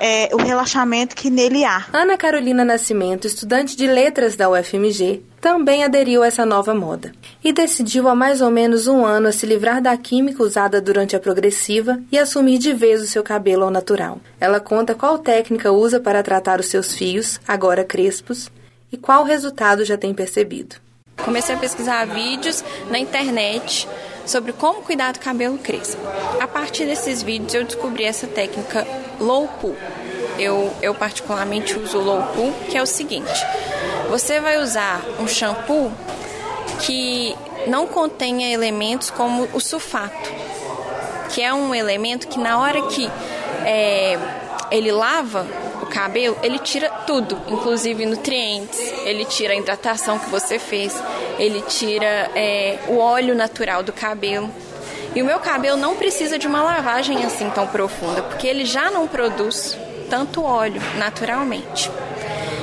é, 0.00 0.30
o 0.32 0.38
relaxamento 0.38 1.14
que 1.14 1.28
nele 1.28 1.62
há. 1.62 1.84
Ana 1.92 2.16
Carolina 2.16 2.64
Nascimento, 2.64 3.26
estudante 3.26 3.76
de 3.76 3.86
letras 3.86 4.34
da 4.34 4.48
UFMG, 4.48 5.22
também 5.40 5.84
aderiu 5.84 6.22
a 6.22 6.26
essa 6.26 6.46
nova 6.46 6.74
moda 6.74 7.12
e 7.44 7.52
decidiu 7.52 8.08
há 8.08 8.14
mais 8.14 8.40
ou 8.40 8.50
menos 8.50 8.86
um 8.86 9.04
ano 9.04 9.28
a 9.28 9.32
se 9.32 9.46
livrar 9.46 9.80
da 9.80 9.96
química 9.96 10.42
usada 10.42 10.80
durante 10.80 11.14
a 11.14 11.20
progressiva 11.20 12.00
e 12.10 12.18
assumir 12.18 12.58
de 12.58 12.72
vez 12.72 13.02
o 13.02 13.06
seu 13.06 13.22
cabelo 13.22 13.64
ao 13.64 13.70
natural. 13.70 14.18
Ela 14.40 14.58
conta 14.58 14.94
qual 14.94 15.18
técnica 15.18 15.70
usa 15.70 16.00
para 16.00 16.22
tratar 16.22 16.60
os 16.60 16.66
seus 16.66 16.94
fios, 16.94 17.38
agora 17.46 17.84
crespos, 17.84 18.50
e 18.90 18.96
qual 18.96 19.24
resultado 19.24 19.84
já 19.84 19.96
tem 19.96 20.12
percebido. 20.12 20.76
Comecei 21.24 21.54
a 21.54 21.58
pesquisar 21.58 22.06
vídeos 22.06 22.64
na 22.90 22.98
internet 22.98 23.86
sobre 24.30 24.52
como 24.52 24.82
cuidar 24.82 25.12
do 25.12 25.18
cabelo 25.18 25.58
crespo. 25.58 26.00
A 26.40 26.46
partir 26.46 26.86
desses 26.86 27.22
vídeos 27.22 27.52
eu 27.52 27.64
descobri 27.64 28.04
essa 28.04 28.28
técnica 28.28 28.86
low 29.18 29.48
pull. 29.60 29.76
Eu, 30.38 30.72
eu 30.80 30.94
particularmente 30.94 31.76
uso 31.78 31.98
o 31.98 32.02
low 32.02 32.22
pull, 32.34 32.52
que 32.70 32.78
é 32.78 32.82
o 32.82 32.86
seguinte: 32.86 33.44
você 34.08 34.40
vai 34.40 34.58
usar 34.62 35.02
um 35.18 35.26
shampoo 35.26 35.92
que 36.80 37.36
não 37.66 37.86
contenha 37.86 38.50
elementos 38.52 39.10
como 39.10 39.48
o 39.52 39.60
sulfato, 39.60 40.30
que 41.30 41.42
é 41.42 41.52
um 41.52 41.74
elemento 41.74 42.28
que 42.28 42.38
na 42.38 42.58
hora 42.58 42.80
que 42.82 43.10
é, 43.66 44.16
ele 44.70 44.92
lava 44.92 45.46
cabelo, 45.90 46.38
ele 46.42 46.58
tira 46.58 46.88
tudo, 47.06 47.38
inclusive 47.48 48.06
nutrientes, 48.06 48.80
ele 49.04 49.24
tira 49.24 49.52
a 49.52 49.56
hidratação 49.56 50.18
que 50.18 50.30
você 50.30 50.58
fez, 50.58 50.94
ele 51.38 51.60
tira 51.62 52.30
é, 52.34 52.78
o 52.88 52.96
óleo 52.96 53.34
natural 53.34 53.82
do 53.82 53.92
cabelo. 53.92 54.50
E 55.14 55.20
o 55.20 55.24
meu 55.24 55.40
cabelo 55.40 55.76
não 55.76 55.96
precisa 55.96 56.38
de 56.38 56.46
uma 56.46 56.62
lavagem 56.62 57.24
assim 57.24 57.50
tão 57.50 57.66
profunda, 57.66 58.22
porque 58.22 58.46
ele 58.46 58.64
já 58.64 58.90
não 58.90 59.08
produz 59.08 59.76
tanto 60.08 60.42
óleo 60.42 60.80
naturalmente. 60.96 61.90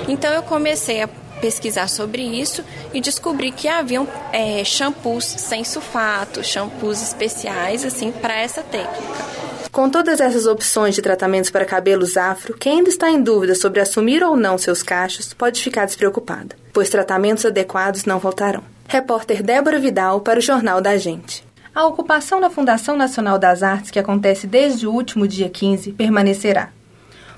Então 0.08 0.34
eu 0.34 0.42
comecei 0.42 1.02
a 1.02 1.10
pesquisar 1.42 1.88
sobre 1.88 2.24
isso 2.24 2.64
e 2.94 3.02
descobri 3.02 3.52
que 3.52 3.68
haviam 3.68 4.08
é, 4.32 4.64
shampoos 4.64 5.26
sem 5.26 5.64
sulfato, 5.64 6.44
shampoos 6.44 7.02
especiais 7.02 7.86
assim 7.86 8.12
para 8.12 8.40
essa 8.40 8.64
técnica. 8.64 9.47
Com 9.78 9.92
todas 9.92 10.20
essas 10.20 10.48
opções 10.48 10.96
de 10.96 11.04
tratamentos 11.04 11.52
para 11.52 11.64
cabelos 11.64 12.18
afro, 12.18 12.58
quem 12.58 12.80
ainda 12.80 12.90
está 12.90 13.12
em 13.12 13.22
dúvida 13.22 13.54
sobre 13.54 13.80
assumir 13.80 14.24
ou 14.24 14.36
não 14.36 14.58
seus 14.58 14.82
cachos 14.82 15.36
pode 15.36 15.62
ficar 15.62 15.86
despreocupada, 15.86 16.56
pois 16.74 16.90
tratamentos 16.90 17.46
adequados 17.46 18.04
não 18.04 18.20
faltarão. 18.20 18.64
Repórter 18.88 19.44
Débora 19.44 19.78
Vidal 19.78 20.22
para 20.22 20.40
o 20.40 20.42
Jornal 20.42 20.82
da 20.82 20.98
Gente. 20.98 21.46
A 21.76 21.86
ocupação 21.86 22.42
da 22.42 22.50
Fundação 22.50 22.98
Nacional 22.98 23.38
das 23.38 23.62
Artes, 23.62 23.92
que 23.92 24.00
acontece 24.00 24.48
desde 24.48 24.88
o 24.88 24.92
último 24.92 25.28
dia 25.28 25.48
15, 25.48 25.92
permanecerá. 25.92 26.70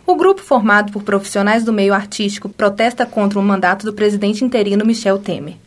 O 0.08 0.16
grupo, 0.16 0.42
formado 0.42 0.94
por 0.94 1.04
profissionais 1.04 1.66
do 1.66 1.74
meio 1.74 1.94
artístico, 1.94 2.48
protesta 2.48 3.06
contra 3.06 3.38
o 3.38 3.44
mandato 3.44 3.86
do 3.86 3.92
presidente 3.92 4.46
interino 4.46 4.86
Michel 4.86 5.20
Temer, 5.20 5.58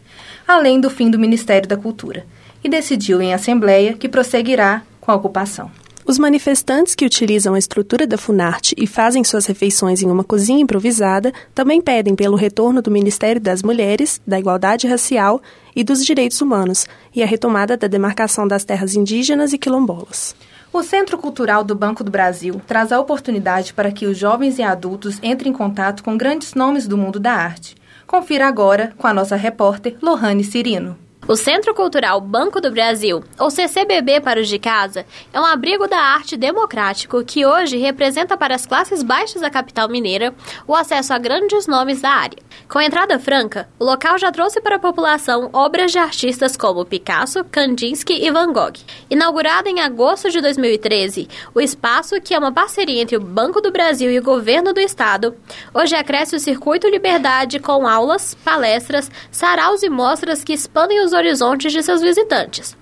além 0.48 0.80
do 0.80 0.88
fim 0.88 1.10
do 1.10 1.18
Ministério 1.18 1.68
da 1.68 1.76
Cultura, 1.76 2.24
e 2.64 2.68
decidiu 2.70 3.20
em 3.20 3.34
assembleia 3.34 3.92
que 3.92 4.08
prosseguirá 4.08 4.80
com 5.02 5.12
a 5.12 5.16
ocupação. 5.16 5.70
Os 6.04 6.18
manifestantes 6.18 6.96
que 6.96 7.06
utilizam 7.06 7.54
a 7.54 7.58
estrutura 7.58 8.06
da 8.06 8.18
Funarte 8.18 8.74
e 8.76 8.88
fazem 8.88 9.22
suas 9.22 9.46
refeições 9.46 10.02
em 10.02 10.10
uma 10.10 10.24
cozinha 10.24 10.60
improvisada 10.60 11.32
também 11.54 11.80
pedem 11.80 12.16
pelo 12.16 12.36
retorno 12.36 12.82
do 12.82 12.90
Ministério 12.90 13.40
das 13.40 13.62
Mulheres, 13.62 14.20
da 14.26 14.38
Igualdade 14.38 14.88
Racial 14.88 15.40
e 15.76 15.84
dos 15.84 16.04
Direitos 16.04 16.40
Humanos 16.40 16.86
e 17.14 17.22
a 17.22 17.26
retomada 17.26 17.76
da 17.76 17.86
demarcação 17.86 18.48
das 18.48 18.64
terras 18.64 18.96
indígenas 18.96 19.52
e 19.52 19.58
quilombolas. 19.58 20.34
O 20.72 20.82
Centro 20.82 21.18
Cultural 21.18 21.62
do 21.62 21.74
Banco 21.74 22.02
do 22.02 22.10
Brasil 22.10 22.60
traz 22.66 22.90
a 22.90 22.98
oportunidade 22.98 23.72
para 23.72 23.92
que 23.92 24.06
os 24.06 24.18
jovens 24.18 24.58
e 24.58 24.62
adultos 24.62 25.18
entrem 25.22 25.52
em 25.52 25.56
contato 25.56 26.02
com 26.02 26.16
grandes 26.16 26.54
nomes 26.54 26.88
do 26.88 26.98
mundo 26.98 27.20
da 27.20 27.32
arte. 27.32 27.76
Confira 28.06 28.48
agora 28.48 28.92
com 28.98 29.06
a 29.06 29.14
nossa 29.14 29.36
repórter 29.36 29.96
Lohane 30.02 30.42
Cirino. 30.42 31.01
O 31.28 31.36
Centro 31.36 31.72
Cultural 31.72 32.20
Banco 32.20 32.60
do 32.60 32.72
Brasil, 32.72 33.22
ou 33.38 33.48
CCBB 33.48 34.20
para 34.20 34.40
os 34.40 34.48
de 34.48 34.58
casa, 34.58 35.06
é 35.32 35.40
um 35.40 35.44
abrigo 35.44 35.86
da 35.86 35.96
arte 35.96 36.36
democrático 36.36 37.24
que 37.24 37.46
hoje 37.46 37.76
representa 37.76 38.36
para 38.36 38.56
as 38.56 38.66
classes 38.66 39.04
baixas 39.04 39.40
da 39.40 39.48
capital 39.48 39.88
mineira 39.88 40.34
o 40.66 40.74
acesso 40.74 41.14
a 41.14 41.18
grandes 41.18 41.68
nomes 41.68 42.00
da 42.00 42.10
área. 42.10 42.38
Com 42.68 42.80
entrada 42.80 43.20
franca, 43.20 43.68
o 43.78 43.84
local 43.84 44.18
já 44.18 44.32
trouxe 44.32 44.60
para 44.60 44.76
a 44.76 44.80
população 44.80 45.48
obras 45.52 45.92
de 45.92 45.98
artistas 45.98 46.56
como 46.56 46.84
Picasso, 46.84 47.44
Kandinsky 47.44 48.14
e 48.14 48.28
Van 48.32 48.52
Gogh. 48.52 48.80
Inaugurado 49.08 49.68
em 49.68 49.80
agosto 49.80 50.28
de 50.28 50.40
2013, 50.40 51.28
o 51.54 51.60
espaço, 51.60 52.20
que 52.20 52.34
é 52.34 52.38
uma 52.38 52.52
parceria 52.52 53.00
entre 53.00 53.16
o 53.16 53.20
Banco 53.20 53.60
do 53.60 53.70
Brasil 53.70 54.10
e 54.10 54.18
o 54.18 54.22
Governo 54.24 54.72
do 54.72 54.80
Estado, 54.80 55.36
hoje 55.72 55.94
acresce 55.94 56.34
o 56.34 56.40
Circuito 56.40 56.88
Liberdade 56.88 57.60
com 57.60 57.86
aulas, 57.86 58.34
palestras, 58.34 59.08
saraus 59.30 59.84
e 59.84 59.88
mostras 59.88 60.42
que 60.42 60.52
expandem 60.52 61.00
os 61.00 61.11
horizontes 61.12 61.72
de 61.72 61.82
seus 61.82 62.00
visitantes. 62.00 62.76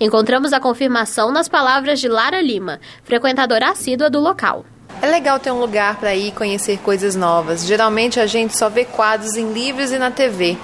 Encontramos 0.00 0.52
a 0.52 0.60
confirmação 0.60 1.30
nas 1.30 1.48
palavras 1.48 2.00
de 2.00 2.08
Lara 2.08 2.40
Lima, 2.40 2.80
frequentadora 3.04 3.70
assídua 3.70 4.08
do 4.08 4.20
local. 4.20 4.64
É 5.02 5.06
legal 5.06 5.38
ter 5.38 5.50
um 5.50 5.60
lugar 5.60 5.96
para 5.96 6.14
ir 6.14 6.32
conhecer 6.32 6.78
coisas 6.78 7.14
novas. 7.14 7.66
Geralmente 7.66 8.20
a 8.20 8.26
gente 8.26 8.56
só 8.56 8.68
vê 8.68 8.84
quadros 8.84 9.36
em 9.36 9.52
livros 9.52 9.92
e 9.92 9.98
na 9.98 10.10
TV. 10.10 10.56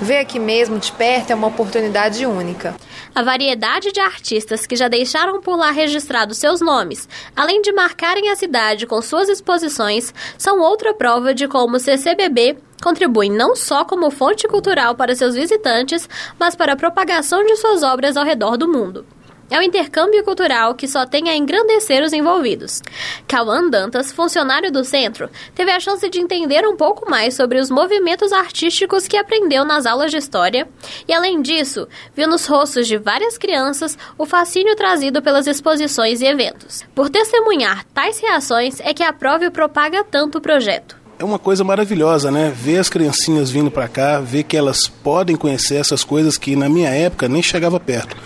Ver 0.00 0.18
aqui 0.18 0.38
mesmo 0.38 0.78
de 0.78 0.90
perto 0.92 1.30
é 1.30 1.34
uma 1.34 1.48
oportunidade 1.48 2.24
única. 2.24 2.74
A 3.14 3.22
variedade 3.22 3.92
de 3.92 4.00
artistas 4.00 4.66
que 4.66 4.76
já 4.76 4.88
deixaram 4.88 5.40
por 5.40 5.56
lá 5.56 5.70
registrados 5.70 6.38
seus 6.38 6.60
nomes, 6.60 7.08
além 7.36 7.60
de 7.60 7.72
marcarem 7.72 8.30
a 8.30 8.36
cidade 8.36 8.86
com 8.86 9.02
suas 9.02 9.28
exposições, 9.28 10.14
são 10.38 10.60
outra 10.60 10.94
prova 10.94 11.34
de 11.34 11.46
como 11.46 11.76
o 11.76 11.80
CCBB 11.80 12.56
contribui 12.80 13.28
não 13.28 13.54
só 13.54 13.84
como 13.84 14.10
fonte 14.10 14.48
cultural 14.48 14.94
para 14.94 15.14
seus 15.14 15.34
visitantes, 15.34 16.08
mas 16.38 16.56
para 16.56 16.72
a 16.72 16.76
propagação 16.76 17.44
de 17.44 17.56
suas 17.56 17.82
obras 17.82 18.16
ao 18.16 18.24
redor 18.24 18.56
do 18.56 18.68
mundo. 18.68 19.06
É 19.50 19.58
um 19.58 19.62
intercâmbio 19.62 20.22
cultural 20.22 20.76
que 20.76 20.86
só 20.86 21.04
tem 21.04 21.28
a 21.28 21.36
engrandecer 21.36 22.04
os 22.04 22.12
envolvidos. 22.12 22.80
Cauã 23.26 23.68
Dantas, 23.68 24.12
funcionário 24.12 24.70
do 24.70 24.84
centro, 24.84 25.28
teve 25.56 25.72
a 25.72 25.80
chance 25.80 26.08
de 26.08 26.20
entender 26.20 26.64
um 26.64 26.76
pouco 26.76 27.10
mais 27.10 27.34
sobre 27.34 27.58
os 27.58 27.68
movimentos 27.68 28.32
artísticos 28.32 29.08
que 29.08 29.16
aprendeu 29.16 29.64
nas 29.64 29.86
aulas 29.86 30.12
de 30.12 30.18
história 30.18 30.68
e, 31.08 31.12
além 31.12 31.42
disso, 31.42 31.88
viu 32.14 32.28
nos 32.28 32.46
rostos 32.46 32.86
de 32.86 32.96
várias 32.96 33.36
crianças 33.36 33.98
o 34.16 34.24
fascínio 34.24 34.76
trazido 34.76 35.20
pelas 35.20 35.48
exposições 35.48 36.20
e 36.20 36.26
eventos. 36.26 36.84
Por 36.94 37.10
testemunhar 37.10 37.84
tais 37.92 38.20
reações 38.20 38.78
é 38.78 38.94
que 38.94 39.02
aprova 39.02 39.46
e 39.46 39.50
propaga 39.50 40.04
tanto 40.04 40.38
o 40.38 40.40
projeto 40.40 40.99
é 41.20 41.24
uma 41.24 41.38
coisa 41.38 41.62
maravilhosa, 41.62 42.30
né? 42.30 42.50
Ver 42.50 42.78
as 42.78 42.88
criancinhas 42.88 43.50
vindo 43.50 43.70
para 43.70 43.86
cá, 43.86 44.20
ver 44.20 44.42
que 44.42 44.56
elas 44.56 44.88
podem 44.88 45.36
conhecer 45.36 45.74
essas 45.74 46.02
coisas 46.02 46.38
que 46.38 46.56
na 46.56 46.66
minha 46.66 46.88
época 46.88 47.28
nem 47.28 47.42
chegava 47.42 47.78
perto. 47.78 48.16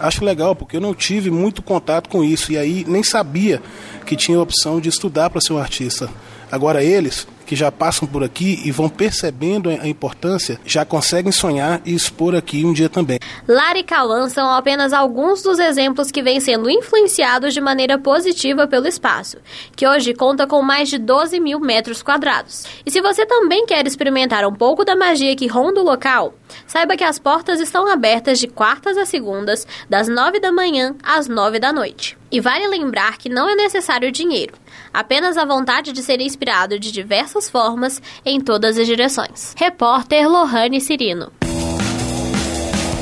Acho 0.00 0.24
legal, 0.24 0.56
porque 0.56 0.76
eu 0.76 0.80
não 0.80 0.92
tive 0.92 1.30
muito 1.30 1.62
contato 1.62 2.08
com 2.08 2.24
isso 2.24 2.50
e 2.50 2.58
aí 2.58 2.84
nem 2.88 3.04
sabia 3.04 3.62
que 4.04 4.16
tinha 4.16 4.36
a 4.36 4.42
opção 4.42 4.80
de 4.80 4.88
estudar 4.88 5.30
para 5.30 5.40
ser 5.40 5.52
um 5.52 5.58
artista. 5.58 6.10
Agora 6.50 6.82
eles, 6.82 7.24
que 7.50 7.56
já 7.56 7.72
passam 7.72 8.06
por 8.06 8.22
aqui 8.22 8.62
e 8.64 8.70
vão 8.70 8.88
percebendo 8.88 9.70
a 9.70 9.88
importância, 9.88 10.60
já 10.64 10.84
conseguem 10.84 11.32
sonhar 11.32 11.82
e 11.84 11.92
expor 11.92 12.32
aqui 12.32 12.64
um 12.64 12.72
dia 12.72 12.88
também. 12.88 13.18
Lara 13.48 13.76
e 13.76 13.82
Cauã 13.82 14.28
são 14.28 14.48
apenas 14.48 14.92
alguns 14.92 15.42
dos 15.42 15.58
exemplos 15.58 16.12
que 16.12 16.22
vêm 16.22 16.38
sendo 16.38 16.70
influenciados 16.70 17.52
de 17.52 17.60
maneira 17.60 17.98
positiva 17.98 18.68
pelo 18.68 18.86
espaço, 18.86 19.38
que 19.74 19.84
hoje 19.84 20.14
conta 20.14 20.46
com 20.46 20.62
mais 20.62 20.88
de 20.88 20.96
12 20.96 21.40
mil 21.40 21.58
metros 21.58 22.04
quadrados. 22.04 22.66
E 22.86 22.90
se 22.92 23.00
você 23.00 23.26
também 23.26 23.66
quer 23.66 23.84
experimentar 23.84 24.46
um 24.46 24.54
pouco 24.54 24.84
da 24.84 24.94
magia 24.94 25.34
que 25.34 25.48
ronda 25.48 25.80
o 25.80 25.84
local, 25.84 26.34
saiba 26.68 26.96
que 26.96 27.02
as 27.02 27.18
portas 27.18 27.58
estão 27.58 27.90
abertas 27.90 28.38
de 28.38 28.46
quartas 28.46 28.96
a 28.96 29.04
segundas, 29.04 29.66
das 29.88 30.06
9 30.06 30.38
da 30.38 30.52
manhã 30.52 30.94
às 31.02 31.26
9 31.26 31.58
da 31.58 31.72
noite. 31.72 32.16
E 32.30 32.38
vale 32.38 32.68
lembrar 32.68 33.18
que 33.18 33.28
não 33.28 33.48
é 33.48 33.56
necessário 33.56 34.12
dinheiro, 34.12 34.54
apenas 34.92 35.36
a 35.36 35.44
vontade 35.44 35.92
de 35.92 36.02
ser 36.02 36.20
inspirado 36.20 36.78
de 36.78 36.92
diversas 36.92 37.48
formas 37.48 38.00
em 38.24 38.40
todas 38.40 38.78
as 38.78 38.86
direções. 38.86 39.54
Repórter 39.56 40.28
Lohane 40.28 40.80
Cirino. 40.80 41.32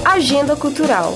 Agenda 0.05 0.57
Cultural. 0.57 1.15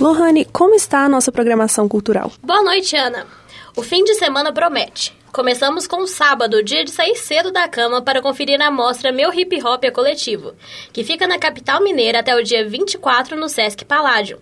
Lohane, 0.00 0.44
como 0.44 0.74
está 0.74 1.04
a 1.04 1.08
nossa 1.08 1.32
programação 1.32 1.88
cultural? 1.88 2.30
Boa 2.42 2.62
noite, 2.62 2.96
Ana. 2.96 3.26
O 3.74 3.82
fim 3.82 4.04
de 4.04 4.14
semana 4.14 4.52
promete. 4.52 5.16
Começamos 5.32 5.86
com 5.86 5.98
o 5.98 6.06
sábado, 6.06 6.62
dia 6.62 6.82
de 6.82 6.90
sair 6.90 7.14
cedo 7.14 7.52
da 7.52 7.68
cama 7.68 8.00
para 8.00 8.22
conferir 8.22 8.58
a 8.62 8.70
mostra 8.70 9.12
Meu 9.12 9.30
Hip 9.30 9.62
Hop 9.62 9.84
é 9.84 9.90
Coletivo, 9.90 10.54
que 10.92 11.04
fica 11.04 11.26
na 11.26 11.38
capital 11.38 11.82
mineira 11.82 12.20
até 12.20 12.34
o 12.34 12.42
dia 12.42 12.66
24 12.66 13.36
no 13.36 13.46
Sesc 13.46 13.84
Paládio. 13.84 14.40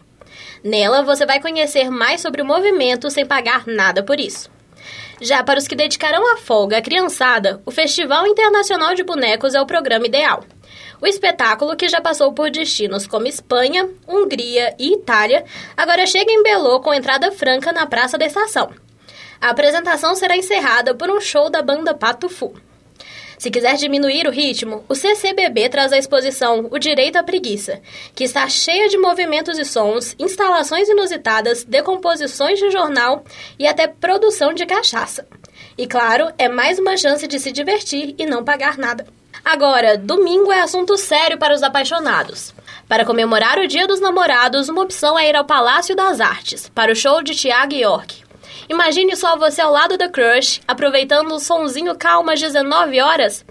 Nela, 0.64 1.02
você 1.02 1.26
vai 1.26 1.40
conhecer 1.40 1.90
mais 1.90 2.22
sobre 2.22 2.40
o 2.40 2.44
movimento 2.44 3.10
sem 3.10 3.26
pagar 3.26 3.66
nada 3.66 4.02
por 4.02 4.18
isso. 4.18 4.50
Já 5.20 5.44
para 5.44 5.58
os 5.58 5.68
que 5.68 5.76
dedicarão 5.76 6.32
a 6.32 6.38
folga 6.38 6.78
à 6.78 6.82
criançada, 6.82 7.60
o 7.66 7.70
Festival 7.70 8.26
Internacional 8.26 8.94
de 8.94 9.04
Bonecos 9.04 9.54
é 9.54 9.60
o 9.60 9.66
programa 9.66 10.06
ideal. 10.06 10.42
O 11.02 11.06
espetáculo, 11.06 11.76
que 11.76 11.86
já 11.86 12.00
passou 12.00 12.32
por 12.32 12.50
destinos 12.50 13.06
como 13.06 13.26
Espanha, 13.26 13.90
Hungria 14.08 14.74
e 14.78 14.94
Itália, 14.94 15.44
agora 15.76 16.06
chega 16.06 16.32
em 16.32 16.42
Belo 16.42 16.80
com 16.80 16.94
entrada 16.94 17.30
franca 17.30 17.70
na 17.70 17.86
Praça 17.86 18.16
da 18.16 18.24
Estação. 18.24 18.72
A 19.38 19.50
apresentação 19.50 20.14
será 20.14 20.34
encerrada 20.34 20.94
por 20.94 21.10
um 21.10 21.20
show 21.20 21.50
da 21.50 21.60
banda 21.60 21.94
Pato 21.94 22.30
Fu. 22.30 22.54
Se 23.38 23.50
quiser 23.50 23.76
diminuir 23.76 24.26
o 24.26 24.30
ritmo, 24.30 24.84
o 24.88 24.94
CCBB 24.94 25.68
traz 25.68 25.92
a 25.92 25.98
exposição 25.98 26.68
O 26.70 26.78
Direito 26.78 27.16
à 27.16 27.22
Preguiça, 27.22 27.80
que 28.14 28.24
está 28.24 28.48
cheia 28.48 28.88
de 28.88 28.98
movimentos 28.98 29.58
e 29.58 29.64
sons, 29.64 30.14
instalações 30.18 30.88
inusitadas, 30.88 31.64
decomposições 31.64 32.58
de 32.58 32.70
jornal 32.70 33.24
e 33.58 33.66
até 33.66 33.86
produção 33.86 34.52
de 34.52 34.64
cachaça. 34.66 35.26
E 35.76 35.86
claro, 35.86 36.32
é 36.38 36.48
mais 36.48 36.78
uma 36.78 36.96
chance 36.96 37.26
de 37.26 37.38
se 37.38 37.50
divertir 37.50 38.14
e 38.18 38.26
não 38.26 38.44
pagar 38.44 38.78
nada. 38.78 39.06
Agora, 39.44 39.98
domingo 39.98 40.50
é 40.50 40.60
assunto 40.60 40.96
sério 40.96 41.36
para 41.36 41.54
os 41.54 41.62
apaixonados. 41.62 42.54
Para 42.88 43.04
comemorar 43.04 43.58
o 43.58 43.66
Dia 43.66 43.86
dos 43.86 44.00
Namorados, 44.00 44.68
uma 44.68 44.82
opção 44.82 45.18
é 45.18 45.28
ir 45.28 45.36
ao 45.36 45.44
Palácio 45.44 45.94
das 45.94 46.20
Artes, 46.20 46.70
para 46.74 46.92
o 46.92 46.96
show 46.96 47.22
de 47.22 47.34
Tiago 47.34 47.74
York. 47.74 48.23
Imagine 48.68 49.16
só 49.16 49.36
você 49.36 49.60
ao 49.60 49.72
lado 49.72 49.96
da 49.96 50.08
crush, 50.08 50.60
aproveitando 50.66 51.32
o 51.32 51.40
sonzinho 51.40 51.96
calmo 51.96 52.30
às 52.30 52.40
19 52.40 53.00
horas. 53.00 53.44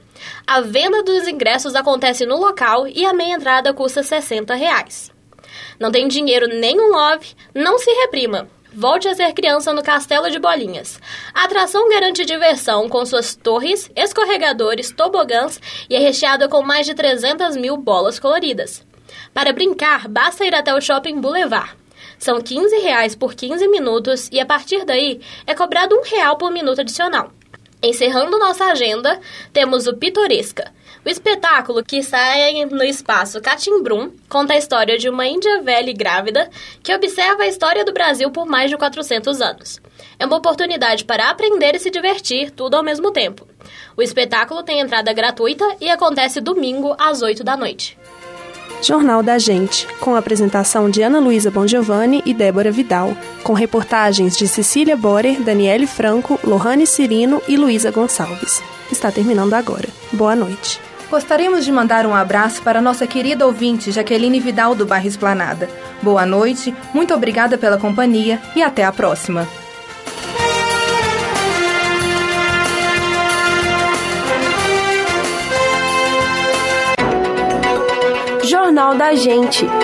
A 0.45 0.61
venda 0.61 1.03
dos 1.03 1.27
ingressos 1.27 1.75
acontece 1.75 2.25
no 2.25 2.37
local 2.37 2.87
e 2.87 3.05
a 3.05 3.13
meia 3.13 3.35
entrada 3.35 3.73
custa 3.73 4.01
60 4.01 4.53
reais. 4.55 5.11
Não 5.79 5.91
tem 5.91 6.07
dinheiro 6.07 6.47
nem 6.47 6.79
um 6.79 6.91
love? 6.91 7.35
Não 7.53 7.77
se 7.77 7.91
reprima. 7.91 8.47
Volte 8.75 9.07
a 9.07 9.13
ser 9.13 9.33
criança 9.33 9.71
no 9.71 9.83
Castelo 9.83 10.31
de 10.31 10.39
Bolinhas. 10.39 10.99
A 11.31 11.43
atração 11.43 11.87
garante 11.89 12.25
diversão 12.25 12.89
com 12.89 13.05
suas 13.05 13.35
torres, 13.35 13.91
escorregadores, 13.95 14.91
tobogãs 14.91 15.61
e 15.87 15.95
é 15.95 15.99
recheada 15.99 16.49
com 16.49 16.63
mais 16.63 16.87
de 16.87 16.95
300 16.95 17.55
mil 17.55 17.77
bolas 17.77 18.17
coloridas. 18.17 18.83
Para 19.31 19.53
brincar, 19.53 20.07
basta 20.07 20.43
ir 20.43 20.55
até 20.55 20.73
o 20.73 20.81
Shopping 20.81 21.21
Boulevard. 21.21 21.82
São 22.17 22.41
15 22.41 22.77
reais 22.79 23.15
por 23.15 23.33
15 23.33 23.67
minutos 23.67 24.29
e 24.31 24.39
a 24.39 24.45
partir 24.45 24.85
daí 24.85 25.19
é 25.45 25.53
cobrado 25.53 25.95
um 25.95 26.03
real 26.03 26.37
por 26.37 26.51
minuto 26.51 26.81
adicional. 26.81 27.31
Encerrando 27.81 28.39
nossa 28.39 28.65
agenda, 28.65 29.19
temos 29.51 29.87
o 29.87 29.93
Pitoresca. 29.97 30.71
O 31.05 31.09
espetáculo, 31.09 31.83
que 31.83 31.97
está 31.97 32.33
no 32.71 32.81
espaço 32.81 33.41
Catimbrum, 33.41 34.13
conta 34.29 34.53
a 34.53 34.57
história 34.57 34.97
de 34.97 35.09
uma 35.09 35.27
índia 35.27 35.61
velha 35.61 35.89
e 35.89 35.93
grávida 35.93 36.49
que 36.81 36.95
observa 36.95 37.43
a 37.43 37.47
história 37.47 37.83
do 37.83 37.91
Brasil 37.91 38.31
por 38.31 38.45
mais 38.45 38.69
de 38.69 38.77
400 38.77 39.41
anos. 39.41 39.81
É 40.17 40.25
uma 40.25 40.37
oportunidade 40.37 41.03
para 41.03 41.29
aprender 41.29 41.75
e 41.75 41.79
se 41.79 41.89
divertir, 41.89 42.51
tudo 42.51 42.75
ao 42.75 42.83
mesmo 42.83 43.11
tempo. 43.11 43.45
O 43.97 44.01
espetáculo 44.01 44.63
tem 44.63 44.79
entrada 44.79 45.11
gratuita 45.11 45.65
e 45.81 45.89
acontece 45.89 46.39
domingo 46.39 46.95
às 46.97 47.21
8 47.21 47.43
da 47.43 47.57
noite. 47.57 47.97
Jornal 48.83 49.23
da 49.23 49.39
Gente, 49.39 49.87
com 50.01 50.13
a 50.13 50.19
apresentação 50.19 50.89
de 50.89 51.01
Ana 51.01 51.17
Luísa 51.17 51.49
Bongiovanni 51.49 52.21
e 52.25 52.33
Débora 52.33 52.69
Vidal, 52.69 53.15
com 53.41 53.53
reportagens 53.53 54.35
de 54.35 54.45
Cecília 54.45 54.97
Borer, 54.97 55.41
Daniele 55.41 55.87
Franco, 55.87 56.37
Lohane 56.43 56.85
Cirino 56.85 57.41
e 57.47 57.55
Luísa 57.55 57.91
Gonçalves. 57.91 58.61
Está 58.91 59.09
terminando 59.09 59.53
agora. 59.53 59.87
Boa 60.11 60.35
noite. 60.35 60.81
Gostaríamos 61.09 61.63
de 61.63 61.71
mandar 61.71 62.05
um 62.05 62.13
abraço 62.13 62.61
para 62.61 62.81
nossa 62.81 63.07
querida 63.07 63.45
ouvinte 63.45 63.91
Jaqueline 63.91 64.39
Vidal 64.41 64.75
do 64.75 64.85
bairro 64.85 65.07
Esplanada. 65.07 65.69
Boa 66.01 66.25
noite, 66.25 66.75
muito 66.93 67.13
obrigada 67.13 67.57
pela 67.57 67.77
companhia 67.77 68.41
e 68.53 68.61
até 68.61 68.83
a 68.83 68.91
próxima. 68.91 69.47
Jornal 78.73 78.95
da 78.97 79.13
Gente. 79.13 79.82